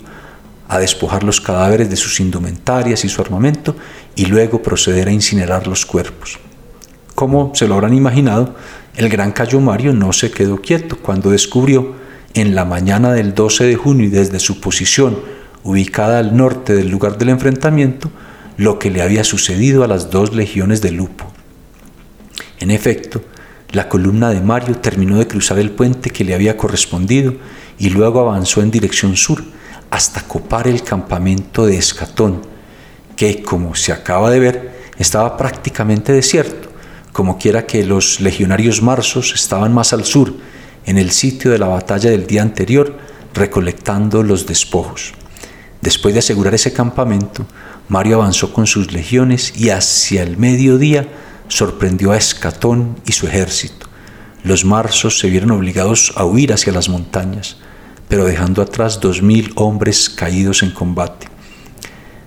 a 0.66 0.78
despojar 0.78 1.24
los 1.24 1.42
cadáveres 1.42 1.90
de 1.90 1.96
sus 1.96 2.20
indumentarias 2.20 3.04
y 3.04 3.10
su 3.10 3.20
armamento 3.20 3.76
y 4.16 4.24
luego 4.24 4.62
proceder 4.62 5.08
a 5.08 5.12
incinerar 5.12 5.66
los 5.66 5.84
cuerpos. 5.84 6.38
Como 7.14 7.52
se 7.54 7.68
lo 7.68 7.74
habrán 7.74 7.92
imaginado, 7.92 8.54
el 8.96 9.10
gran 9.10 9.32
Cayo 9.32 9.60
Mario 9.60 9.92
no 9.92 10.14
se 10.14 10.30
quedó 10.30 10.62
quieto 10.62 10.96
cuando 10.96 11.28
descubrió 11.28 11.94
en 12.32 12.54
la 12.54 12.64
mañana 12.64 13.12
del 13.12 13.34
12 13.34 13.64
de 13.64 13.76
junio 13.76 14.06
y 14.06 14.08
desde 14.10 14.40
su 14.40 14.58
posición 14.58 15.18
ubicada 15.64 16.18
al 16.18 16.34
norte 16.34 16.74
del 16.74 16.88
lugar 16.88 17.18
del 17.18 17.28
enfrentamiento 17.28 18.10
lo 18.56 18.78
que 18.78 18.90
le 18.90 19.02
había 19.02 19.22
sucedido 19.22 19.84
a 19.84 19.86
las 19.86 20.08
dos 20.08 20.34
legiones 20.34 20.80
de 20.80 20.92
Lupo. 20.92 21.30
En 22.58 22.70
efecto, 22.70 23.20
la 23.72 23.88
columna 23.88 24.30
de 24.30 24.40
Mario 24.40 24.76
terminó 24.76 25.18
de 25.18 25.26
cruzar 25.26 25.58
el 25.58 25.70
puente 25.70 26.10
que 26.10 26.24
le 26.24 26.34
había 26.34 26.56
correspondido 26.56 27.34
y 27.78 27.88
luego 27.90 28.20
avanzó 28.20 28.60
en 28.60 28.70
dirección 28.70 29.16
sur 29.16 29.42
hasta 29.90 30.22
copar 30.22 30.68
el 30.68 30.82
campamento 30.82 31.66
de 31.66 31.76
Escatón, 31.76 32.42
que, 33.16 33.42
como 33.42 33.74
se 33.74 33.92
acaba 33.92 34.30
de 34.30 34.38
ver, 34.38 34.82
estaba 34.98 35.36
prácticamente 35.36 36.12
desierto, 36.12 36.70
como 37.12 37.38
quiera 37.38 37.66
que 37.66 37.84
los 37.84 38.20
legionarios 38.20 38.82
marsos 38.82 39.34
estaban 39.34 39.72
más 39.72 39.92
al 39.92 40.04
sur, 40.04 40.34
en 40.84 40.98
el 40.98 41.10
sitio 41.10 41.50
de 41.50 41.58
la 41.58 41.68
batalla 41.68 42.10
del 42.10 42.26
día 42.26 42.42
anterior, 42.42 42.96
recolectando 43.34 44.22
los 44.22 44.46
despojos. 44.46 45.12
Después 45.80 46.14
de 46.14 46.20
asegurar 46.20 46.54
ese 46.54 46.72
campamento, 46.72 47.46
Mario 47.88 48.16
avanzó 48.16 48.52
con 48.52 48.66
sus 48.66 48.92
legiones 48.92 49.52
y 49.56 49.70
hacia 49.70 50.22
el 50.22 50.36
mediodía 50.36 51.08
sorprendió 51.52 52.12
a 52.12 52.16
Escatón 52.16 52.96
y 53.04 53.12
su 53.12 53.26
ejército. 53.26 53.86
Los 54.42 54.64
marsos 54.64 55.18
se 55.18 55.28
vieron 55.28 55.50
obligados 55.50 56.14
a 56.16 56.24
huir 56.24 56.50
hacia 56.50 56.72
las 56.72 56.88
montañas, 56.88 57.58
pero 58.08 58.24
dejando 58.24 58.62
atrás 58.62 59.00
dos 59.00 59.20
mil 59.20 59.52
hombres 59.56 60.08
caídos 60.08 60.62
en 60.62 60.70
combate. 60.70 61.28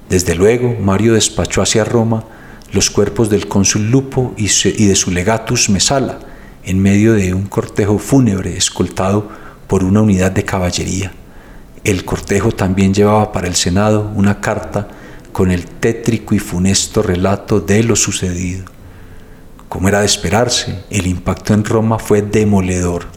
Desde 0.10 0.36
luego, 0.36 0.76
Mario 0.80 1.16
despachó 1.16 1.64
hacia 1.64 1.84
Roma 1.84 2.24
los 2.72 2.92
cuerpos 2.92 3.32
del 3.32 3.48
cónsul 3.48 3.90
Lupo 3.90 4.36
y 4.38 4.46
de 4.86 4.96
su 4.96 5.10
legatus 5.10 5.70
Mesala, 5.70 6.20
en 6.64 6.80
medio 6.80 7.14
de 7.14 7.34
un 7.34 7.48
cortejo 7.48 7.98
fúnebre 7.98 8.56
escoltado 8.56 9.28
por 9.66 9.84
una 9.84 10.02
unidad 10.02 10.32
de 10.32 10.46
caballería. 10.46 11.12
El 11.84 12.06
cortejo 12.06 12.52
también 12.52 12.94
llevaba 12.94 13.32
para 13.32 13.48
el 13.48 13.56
Senado 13.56 14.12
una 14.14 14.40
carta 14.40 14.88
con 15.32 15.50
el 15.50 15.66
tétrico 15.66 16.36
y 16.36 16.40
funesto 16.40 17.02
relato 17.02 17.60
de 17.60 17.82
lo 17.82 17.96
sucedido. 17.96 18.75
Como 19.76 19.90
era 19.90 20.00
de 20.00 20.06
esperarse, 20.06 20.86
el 20.90 21.06
impacto 21.06 21.54
en 21.54 21.66
Roma 21.66 22.00
fue 22.00 22.22
demoledor. 22.22 23.08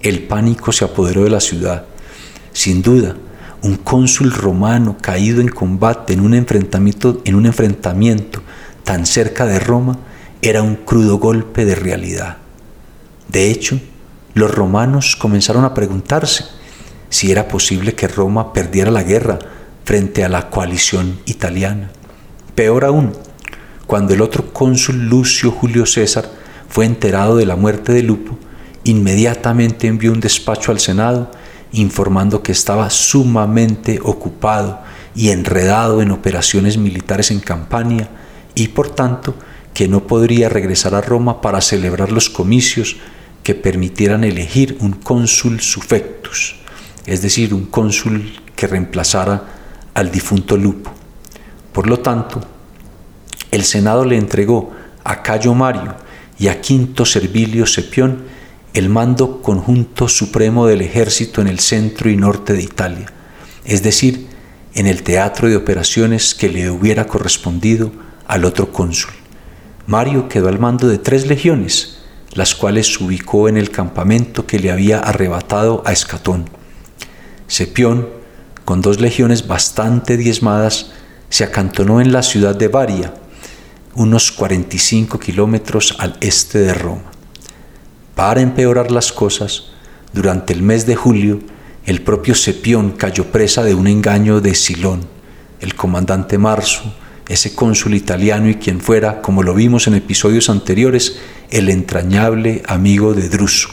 El 0.00 0.24
pánico 0.24 0.72
se 0.72 0.84
apoderó 0.84 1.22
de 1.22 1.30
la 1.30 1.38
ciudad. 1.38 1.84
Sin 2.52 2.82
duda, 2.82 3.14
un 3.62 3.76
cónsul 3.76 4.32
romano 4.32 4.96
caído 5.00 5.40
en 5.40 5.46
combate 5.46 6.14
en 6.14 6.22
un 6.22 6.34
enfrentamiento, 6.34 7.22
en 7.24 7.36
un 7.36 7.46
enfrentamiento 7.46 8.42
tan 8.82 9.06
cerca 9.06 9.46
de 9.46 9.60
Roma 9.60 10.00
era 10.42 10.62
un 10.62 10.74
crudo 10.74 11.18
golpe 11.18 11.64
de 11.64 11.76
realidad. 11.76 12.38
De 13.28 13.52
hecho, 13.52 13.78
los 14.34 14.52
romanos 14.52 15.14
comenzaron 15.14 15.64
a 15.64 15.74
preguntarse 15.74 16.44
si 17.08 17.30
era 17.30 17.46
posible 17.46 17.94
que 17.94 18.08
Roma 18.08 18.52
perdiera 18.52 18.90
la 18.90 19.04
guerra 19.04 19.38
frente 19.84 20.24
a 20.24 20.28
la 20.28 20.50
coalición 20.50 21.20
italiana. 21.24 21.92
Peor 22.56 22.84
aún, 22.84 23.12
cuando 23.90 24.14
el 24.14 24.20
otro 24.20 24.52
cónsul 24.52 25.08
Lucio 25.08 25.50
Julio 25.50 25.84
César 25.84 26.30
fue 26.68 26.86
enterado 26.86 27.34
de 27.36 27.44
la 27.44 27.56
muerte 27.56 27.92
de 27.92 28.04
Lupo, 28.04 28.38
inmediatamente 28.84 29.88
envió 29.88 30.12
un 30.12 30.20
despacho 30.20 30.70
al 30.70 30.78
Senado 30.78 31.32
informando 31.72 32.40
que 32.40 32.52
estaba 32.52 32.88
sumamente 32.88 33.98
ocupado 34.00 34.80
y 35.16 35.30
enredado 35.30 36.02
en 36.02 36.12
operaciones 36.12 36.78
militares 36.78 37.32
en 37.32 37.40
Campania 37.40 38.08
y 38.54 38.68
por 38.68 38.90
tanto 38.90 39.34
que 39.74 39.88
no 39.88 40.06
podría 40.06 40.48
regresar 40.48 40.94
a 40.94 41.00
Roma 41.00 41.40
para 41.40 41.60
celebrar 41.60 42.12
los 42.12 42.30
comicios 42.30 42.94
que 43.42 43.56
permitieran 43.56 44.22
elegir 44.22 44.78
un 44.78 44.92
cónsul 44.92 45.60
sufectus, 45.60 46.54
es 47.06 47.22
decir, 47.22 47.52
un 47.52 47.64
cónsul 47.64 48.38
que 48.54 48.68
reemplazara 48.68 49.46
al 49.94 50.12
difunto 50.12 50.56
Lupo. 50.56 50.92
Por 51.72 51.88
lo 51.88 51.98
tanto, 51.98 52.40
el 53.50 53.64
Senado 53.64 54.04
le 54.04 54.16
entregó 54.16 54.72
a 55.04 55.22
Cayo 55.22 55.54
Mario 55.54 55.94
y 56.38 56.48
a 56.48 56.60
Quinto 56.60 57.04
Servilio 57.04 57.66
Cepión 57.66 58.22
el 58.74 58.88
mando 58.88 59.42
conjunto 59.42 60.08
supremo 60.08 60.66
del 60.66 60.82
ejército 60.82 61.40
en 61.40 61.48
el 61.48 61.58
centro 61.58 62.08
y 62.08 62.16
norte 62.16 62.52
de 62.52 62.62
Italia, 62.62 63.06
es 63.64 63.82
decir, 63.82 64.28
en 64.74 64.86
el 64.86 65.02
teatro 65.02 65.48
de 65.48 65.56
operaciones 65.56 66.34
que 66.34 66.48
le 66.48 66.70
hubiera 66.70 67.06
correspondido 67.06 67.90
al 68.26 68.44
otro 68.44 68.72
cónsul. 68.72 69.10
Mario 69.86 70.28
quedó 70.28 70.48
al 70.48 70.60
mando 70.60 70.86
de 70.86 70.98
tres 70.98 71.26
legiones, 71.26 71.98
las 72.32 72.54
cuales 72.54 72.94
se 72.94 73.02
ubicó 73.02 73.48
en 73.48 73.56
el 73.56 73.70
campamento 73.70 74.46
que 74.46 74.60
le 74.60 74.70
había 74.70 75.00
arrebatado 75.00 75.82
a 75.84 75.92
Escatón. 75.92 76.48
Cepión, 77.48 78.08
con 78.64 78.82
dos 78.82 79.00
legiones 79.00 79.48
bastante 79.48 80.16
diezmadas, 80.16 80.92
se 81.28 81.42
acantonó 81.42 82.00
en 82.00 82.12
la 82.12 82.22
ciudad 82.22 82.54
de 82.54 82.68
Varia, 82.68 83.14
unos 83.94 84.30
45 84.32 85.18
kilómetros 85.18 85.96
al 85.98 86.16
este 86.20 86.58
de 86.58 86.74
Roma. 86.74 87.10
Para 88.14 88.40
empeorar 88.40 88.90
las 88.90 89.12
cosas, 89.12 89.70
durante 90.12 90.52
el 90.52 90.62
mes 90.62 90.86
de 90.86 90.96
julio, 90.96 91.40
el 91.86 92.02
propio 92.02 92.34
Cepión 92.34 92.92
cayó 92.92 93.26
presa 93.32 93.62
de 93.64 93.74
un 93.74 93.86
engaño 93.86 94.40
de 94.40 94.54
Silón, 94.54 95.00
el 95.60 95.74
comandante 95.74 96.38
Marzo, 96.38 96.94
ese 97.28 97.54
cónsul 97.54 97.94
italiano 97.94 98.48
y 98.48 98.56
quien 98.56 98.80
fuera, 98.80 99.22
como 99.22 99.42
lo 99.42 99.54
vimos 99.54 99.86
en 99.86 99.94
episodios 99.94 100.50
anteriores, 100.50 101.18
el 101.50 101.68
entrañable 101.68 102.62
amigo 102.66 103.14
de 103.14 103.28
Druso. 103.28 103.68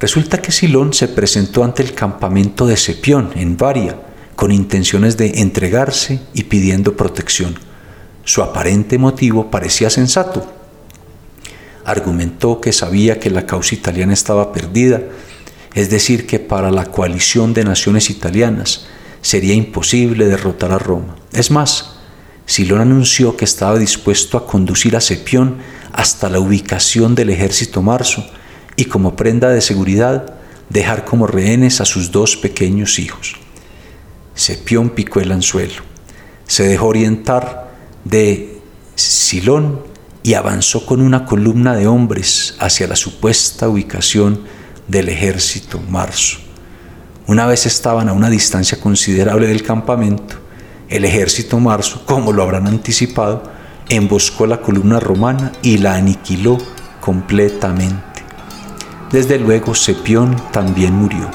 Resulta 0.00 0.42
que 0.42 0.52
Silón 0.52 0.92
se 0.92 1.08
presentó 1.08 1.64
ante 1.64 1.82
el 1.82 1.94
campamento 1.94 2.66
de 2.66 2.76
Cepión 2.76 3.30
en 3.36 3.56
Varia, 3.56 3.96
con 4.36 4.52
intenciones 4.52 5.16
de 5.16 5.40
entregarse 5.40 6.20
y 6.34 6.44
pidiendo 6.44 6.96
protección. 6.96 7.54
Su 8.24 8.42
aparente 8.42 8.98
motivo 8.98 9.50
parecía 9.50 9.90
sensato. 9.90 10.50
Argumentó 11.84 12.60
que 12.60 12.72
sabía 12.72 13.20
que 13.20 13.30
la 13.30 13.46
causa 13.46 13.74
italiana 13.74 14.14
estaba 14.14 14.52
perdida, 14.52 15.02
es 15.74 15.90
decir, 15.90 16.26
que 16.26 16.38
para 16.38 16.70
la 16.70 16.86
coalición 16.86 17.52
de 17.52 17.64
naciones 17.64 18.08
italianas 18.08 18.86
sería 19.20 19.54
imposible 19.54 20.26
derrotar 20.26 20.72
a 20.72 20.78
Roma. 20.78 21.16
Es 21.32 21.50
más, 21.50 21.96
Silón 22.46 22.80
anunció 22.80 23.36
que 23.36 23.44
estaba 23.44 23.78
dispuesto 23.78 24.38
a 24.38 24.46
conducir 24.46 24.96
a 24.96 25.00
Cepión 25.00 25.58
hasta 25.92 26.28
la 26.28 26.40
ubicación 26.40 27.14
del 27.14 27.30
ejército 27.30 27.82
marzo 27.82 28.24
y 28.76 28.86
como 28.86 29.16
prenda 29.16 29.50
de 29.50 29.60
seguridad 29.60 30.34
dejar 30.68 31.04
como 31.04 31.26
rehenes 31.26 31.80
a 31.80 31.84
sus 31.84 32.10
dos 32.10 32.36
pequeños 32.36 32.98
hijos. 32.98 33.34
Cepión 34.34 34.90
picó 34.90 35.20
el 35.20 35.32
anzuelo, 35.32 35.82
se 36.46 36.64
dejó 36.64 36.86
orientar 36.86 37.63
de 38.04 38.60
Silón 38.94 39.80
y 40.22 40.34
avanzó 40.34 40.86
con 40.86 41.00
una 41.00 41.26
columna 41.26 41.74
de 41.74 41.86
hombres 41.86 42.56
hacia 42.58 42.86
la 42.86 42.96
supuesta 42.96 43.68
ubicación 43.68 44.40
del 44.88 45.08
ejército 45.08 45.80
marzo. 45.88 46.38
Una 47.26 47.46
vez 47.46 47.66
estaban 47.66 48.08
a 48.08 48.12
una 48.12 48.30
distancia 48.30 48.80
considerable 48.80 49.46
del 49.46 49.62
campamento, 49.62 50.36
el 50.88 51.04
ejército 51.04 51.58
marzo, 51.58 52.02
como 52.06 52.32
lo 52.32 52.42
habrán 52.42 52.66
anticipado, 52.66 53.42
emboscó 53.88 54.46
la 54.46 54.60
columna 54.60 55.00
romana 55.00 55.52
y 55.62 55.78
la 55.78 55.94
aniquiló 55.94 56.58
completamente. 57.00 58.22
Desde 59.10 59.38
luego, 59.38 59.74
Cepión 59.74 60.36
también 60.52 60.94
murió. 60.94 61.30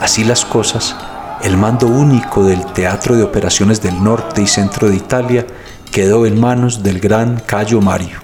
Así 0.00 0.24
las 0.24 0.44
cosas, 0.44 0.96
el 1.44 1.58
mando 1.58 1.86
único 1.88 2.42
del 2.42 2.64
Teatro 2.72 3.16
de 3.16 3.22
Operaciones 3.22 3.82
del 3.82 4.02
Norte 4.02 4.40
y 4.40 4.46
Centro 4.46 4.88
de 4.88 4.96
Italia 4.96 5.46
quedó 5.92 6.24
en 6.24 6.40
manos 6.40 6.82
del 6.82 7.00
gran 7.00 7.38
Cayo 7.38 7.82
Mario. 7.82 8.18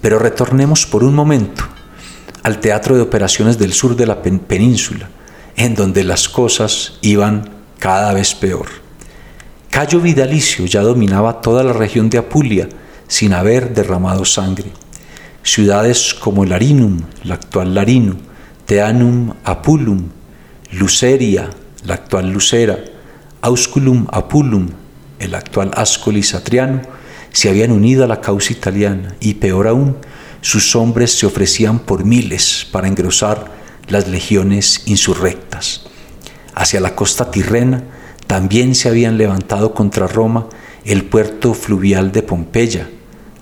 Pero 0.00 0.18
retornemos 0.18 0.86
por 0.86 1.04
un 1.04 1.14
momento 1.14 1.62
al 2.42 2.58
Teatro 2.58 2.96
de 2.96 3.02
Operaciones 3.02 3.58
del 3.58 3.74
Sur 3.74 3.96
de 3.96 4.06
la 4.06 4.22
península, 4.22 5.10
en 5.54 5.74
donde 5.74 6.04
las 6.04 6.26
cosas 6.26 6.94
iban 7.02 7.50
cada 7.78 8.14
vez 8.14 8.34
peor. 8.34 8.68
Cayo 9.68 10.00
Vidalicio 10.00 10.64
ya 10.64 10.80
dominaba 10.80 11.42
toda 11.42 11.62
la 11.62 11.74
región 11.74 12.08
de 12.08 12.16
Apulia 12.16 12.66
sin 13.08 13.34
haber 13.34 13.74
derramado 13.74 14.24
sangre. 14.24 14.72
Ciudades 15.42 16.14
como 16.14 16.46
Larinum, 16.46 17.02
la 17.24 17.34
actual 17.34 17.74
Larino, 17.74 18.16
Teanum 18.64 19.34
Apulum, 19.44 20.21
Luceria, 20.72 21.50
la 21.84 21.94
actual 21.94 22.32
Lucera, 22.32 22.78
Ausculum 23.42 24.06
Apulum, 24.10 24.70
el 25.18 25.34
actual 25.34 25.70
Ascoli 25.74 26.22
Satriano, 26.22 26.80
se 27.30 27.50
habían 27.50 27.72
unido 27.72 28.04
a 28.04 28.06
la 28.06 28.22
causa 28.22 28.52
italiana 28.52 29.14
y 29.20 29.34
peor 29.34 29.68
aún, 29.68 29.98
sus 30.40 30.74
hombres 30.74 31.12
se 31.12 31.26
ofrecían 31.26 31.78
por 31.78 32.06
miles 32.06 32.66
para 32.72 32.88
engrosar 32.88 33.50
las 33.88 34.08
legiones 34.08 34.82
insurrectas. 34.86 35.82
Hacia 36.54 36.80
la 36.80 36.94
costa 36.94 37.30
tirrena, 37.30 37.84
también 38.26 38.74
se 38.74 38.88
habían 38.88 39.18
levantado 39.18 39.74
contra 39.74 40.06
Roma 40.06 40.48
el 40.86 41.04
puerto 41.04 41.52
fluvial 41.52 42.12
de 42.12 42.22
Pompeya, 42.22 42.88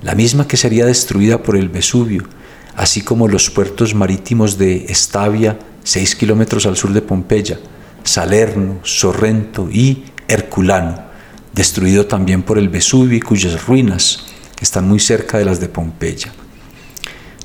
la 0.03 0.17
misma 0.17 0.49
que 0.49 0.57
sería 0.57 0.85
destruida 0.85 1.43
por 1.43 1.57
el 1.57 1.69
Vesubio, 1.69 2.25
así 2.81 3.03
como 3.03 3.29
los 3.29 3.51
puertos 3.51 3.95
marítimos 3.95 4.57
de 4.57 4.87
Estavia, 4.89 5.59
seis 5.85 6.17
kilómetros 6.17 6.65
al 6.65 6.79
sur 6.79 6.95
de 6.95 7.03
Pompeya, 7.03 7.61
Salerno, 8.05 8.79
Sorrento 8.85 9.69
y 9.71 10.05
Herculano, 10.27 10.99
destruido 11.53 12.07
también 12.07 12.43
por 12.43 12.57
el 12.57 12.71
Vesubio 12.71 13.21
cuyas 13.23 13.67
ruinas 13.67 14.25
están 14.63 14.89
muy 14.89 14.99
cerca 14.99 15.37
de 15.37 15.45
las 15.45 15.61
de 15.61 15.69
Pompeya. 15.69 16.33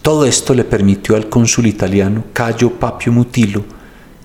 Todo 0.02 0.26
esto 0.26 0.54
le 0.54 0.63
permitió 0.63 1.17
al 1.17 1.28
cónsul 1.28 1.67
italiano 1.67 2.24
Cayo 2.32 2.80
Papio 2.80 3.12
Mutilo 3.12 3.65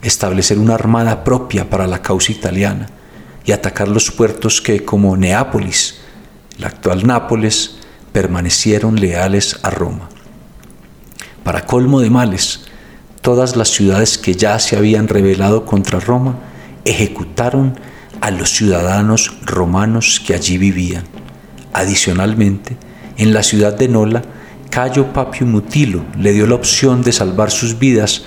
establecer 0.03 0.61
una 0.61 0.77
armada 0.77 1.25
propia 1.25 1.69
para 1.69 1.89
la 1.89 2.03
causa 2.03 2.31
italiana 2.31 2.87
y 3.45 3.51
atacar 3.51 3.89
los 3.89 4.13
puertos 4.13 4.61
que, 4.61 4.85
como 4.85 5.17
Neápolis, 5.17 6.03
la 6.59 6.69
actual 6.69 7.05
Nápoles, 7.05 7.79
permanecieron 8.13 8.95
leales 8.95 9.59
a 9.65 9.71
Roma. 9.71 10.10
Para 11.45 11.67
colmo 11.67 12.01
de 12.01 12.11
males, 12.11 12.65
todas 13.23 13.57
las 13.57 13.69
ciudades 13.69 14.19
que 14.19 14.35
ya 14.35 14.59
se 14.59 14.77
habían 14.77 15.09
rebelado 15.09 15.65
contra 15.65 16.01
Roma 16.01 16.39
ejecutaron 16.85 17.79
a 18.21 18.31
los 18.31 18.51
ciudadanos 18.51 19.33
romanos 19.45 20.21
que 20.25 20.35
allí 20.35 20.59
vivían. 20.59 21.05
Adicionalmente, 21.73 22.77
en 23.17 23.33
la 23.33 23.43
ciudad 23.43 23.75
de 23.75 23.89
Nola, 23.89 24.23
Cayo 24.71 25.13
Papio 25.13 25.47
Mutilo 25.47 26.05
le 26.19 26.33
dio 26.33 26.47
la 26.47 26.55
opción 26.55 27.03
de 27.03 27.13
salvar 27.13 27.51
sus 27.51 27.79
vidas 27.79 28.25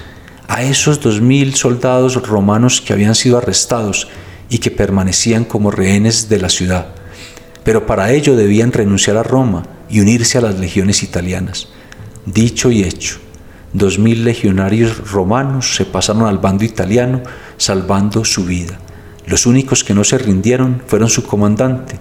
a 0.47 0.63
esos 0.63 0.99
dos 0.99 1.21
mil 1.21 1.55
soldados 1.55 2.15
romanos 2.27 2.81
que 2.81 2.93
habían 2.93 3.15
sido 3.15 3.37
arrestados 3.37 4.09
y 4.49 4.57
que 4.57 4.71
permanecían 4.71 5.45
como 5.45 5.71
rehenes 5.71 6.29
de 6.29 6.39
la 6.39 6.49
ciudad. 6.49 6.87
Pero 7.63 7.85
para 7.85 8.11
ello 8.11 8.35
debían 8.35 8.71
renunciar 8.71 9.17
a 9.17 9.23
Roma 9.23 9.63
y 9.89 10.01
unirse 10.01 10.37
a 10.37 10.41
las 10.41 10.59
legiones 10.59 11.01
italianas. 11.01 11.69
Dicho 12.25 12.71
y 12.71 12.83
hecho, 12.83 13.17
dos 13.73 13.99
mil 13.99 14.23
legionarios 14.23 15.11
romanos 15.11 15.75
se 15.75 15.83
pasaron 15.83 16.25
al 16.25 16.37
bando 16.37 16.63
italiano 16.63 17.21
salvando 17.57 18.23
su 18.23 18.45
vida. 18.45 18.79
Los 19.25 19.45
únicos 19.45 19.83
que 19.83 19.93
no 19.93 20.03
se 20.03 20.17
rindieron 20.17 20.81
fueron 20.87 21.09
su 21.09 21.23
comandante, 21.23 21.99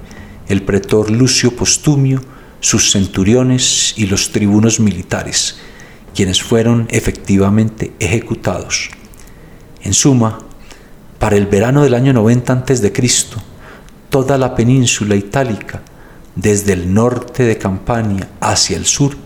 el 0.48 0.62
pretor 0.62 1.10
Lucio 1.10 1.56
Postumio, 1.56 2.22
sus 2.60 2.92
centuriones 2.92 3.94
y 3.96 4.06
los 4.06 4.30
tribunos 4.30 4.78
militares, 4.78 5.58
quienes 6.14 6.40
fueron 6.40 6.86
efectivamente 6.90 7.92
ejecutados. 7.98 8.90
En 9.82 9.94
suma, 9.94 10.38
para 11.18 11.36
el 11.36 11.46
verano 11.46 11.82
del 11.82 11.94
año 11.94 12.12
90 12.12 12.52
a.C., 12.52 12.92
toda 14.08 14.38
la 14.38 14.54
península 14.54 15.16
itálica, 15.16 15.82
desde 16.36 16.74
el 16.74 16.94
norte 16.94 17.42
de 17.44 17.58
Campania 17.58 18.28
hacia 18.40 18.76
el 18.76 18.86
sur, 18.86 19.16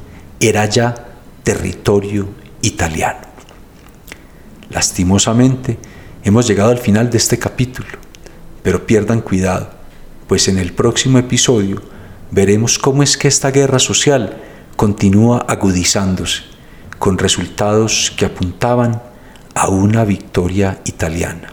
era 0.41 0.67
ya 0.67 0.95
territorio 1.43 2.29
italiano. 2.63 3.27
Lastimosamente, 4.71 5.79
hemos 6.25 6.47
llegado 6.47 6.71
al 6.71 6.79
final 6.79 7.11
de 7.11 7.19
este 7.19 7.39
capítulo, 7.39 7.89
pero 8.63 8.87
pierdan 8.87 9.21
cuidado, 9.21 9.71
pues 10.27 10.49
en 10.49 10.59
el 10.59 10.73
próximo 10.73 11.19
episodio 11.19 11.81
veremos 12.31 12.79
cómo 12.79 13.03
es 13.03 13.17
que 13.17 13.29
esta 13.29 13.51
guerra 13.51 13.79
social 13.79 14.43
continúa 14.77 15.39
agudizándose 15.49 16.43
con 16.99 17.19
resultados 17.19 18.13
que 18.17 18.27
apuntaban 18.27 19.03
a 19.55 19.69
una 19.69 20.05
victoria 20.05 20.81
italiana. 20.85 21.51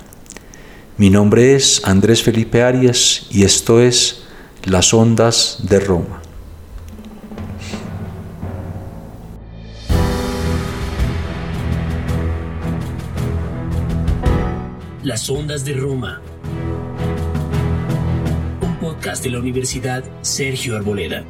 Mi 0.97 1.09
nombre 1.09 1.55
es 1.55 1.81
Andrés 1.85 2.23
Felipe 2.23 2.63
Arias 2.63 3.27
y 3.29 3.43
esto 3.43 3.79
es 3.79 4.23
Las 4.63 4.93
Ondas 4.93 5.59
de 5.63 5.79
Roma. 5.79 6.22
Las 15.13 15.29
Ondas 15.29 15.63
de 15.63 15.75
Roma. 15.75 16.23
Un 18.61 18.79
podcast 18.79 19.23
de 19.23 19.29
la 19.29 19.37
Universidad 19.37 20.03
Sergio 20.23 20.75
Arboleda. 20.75 21.23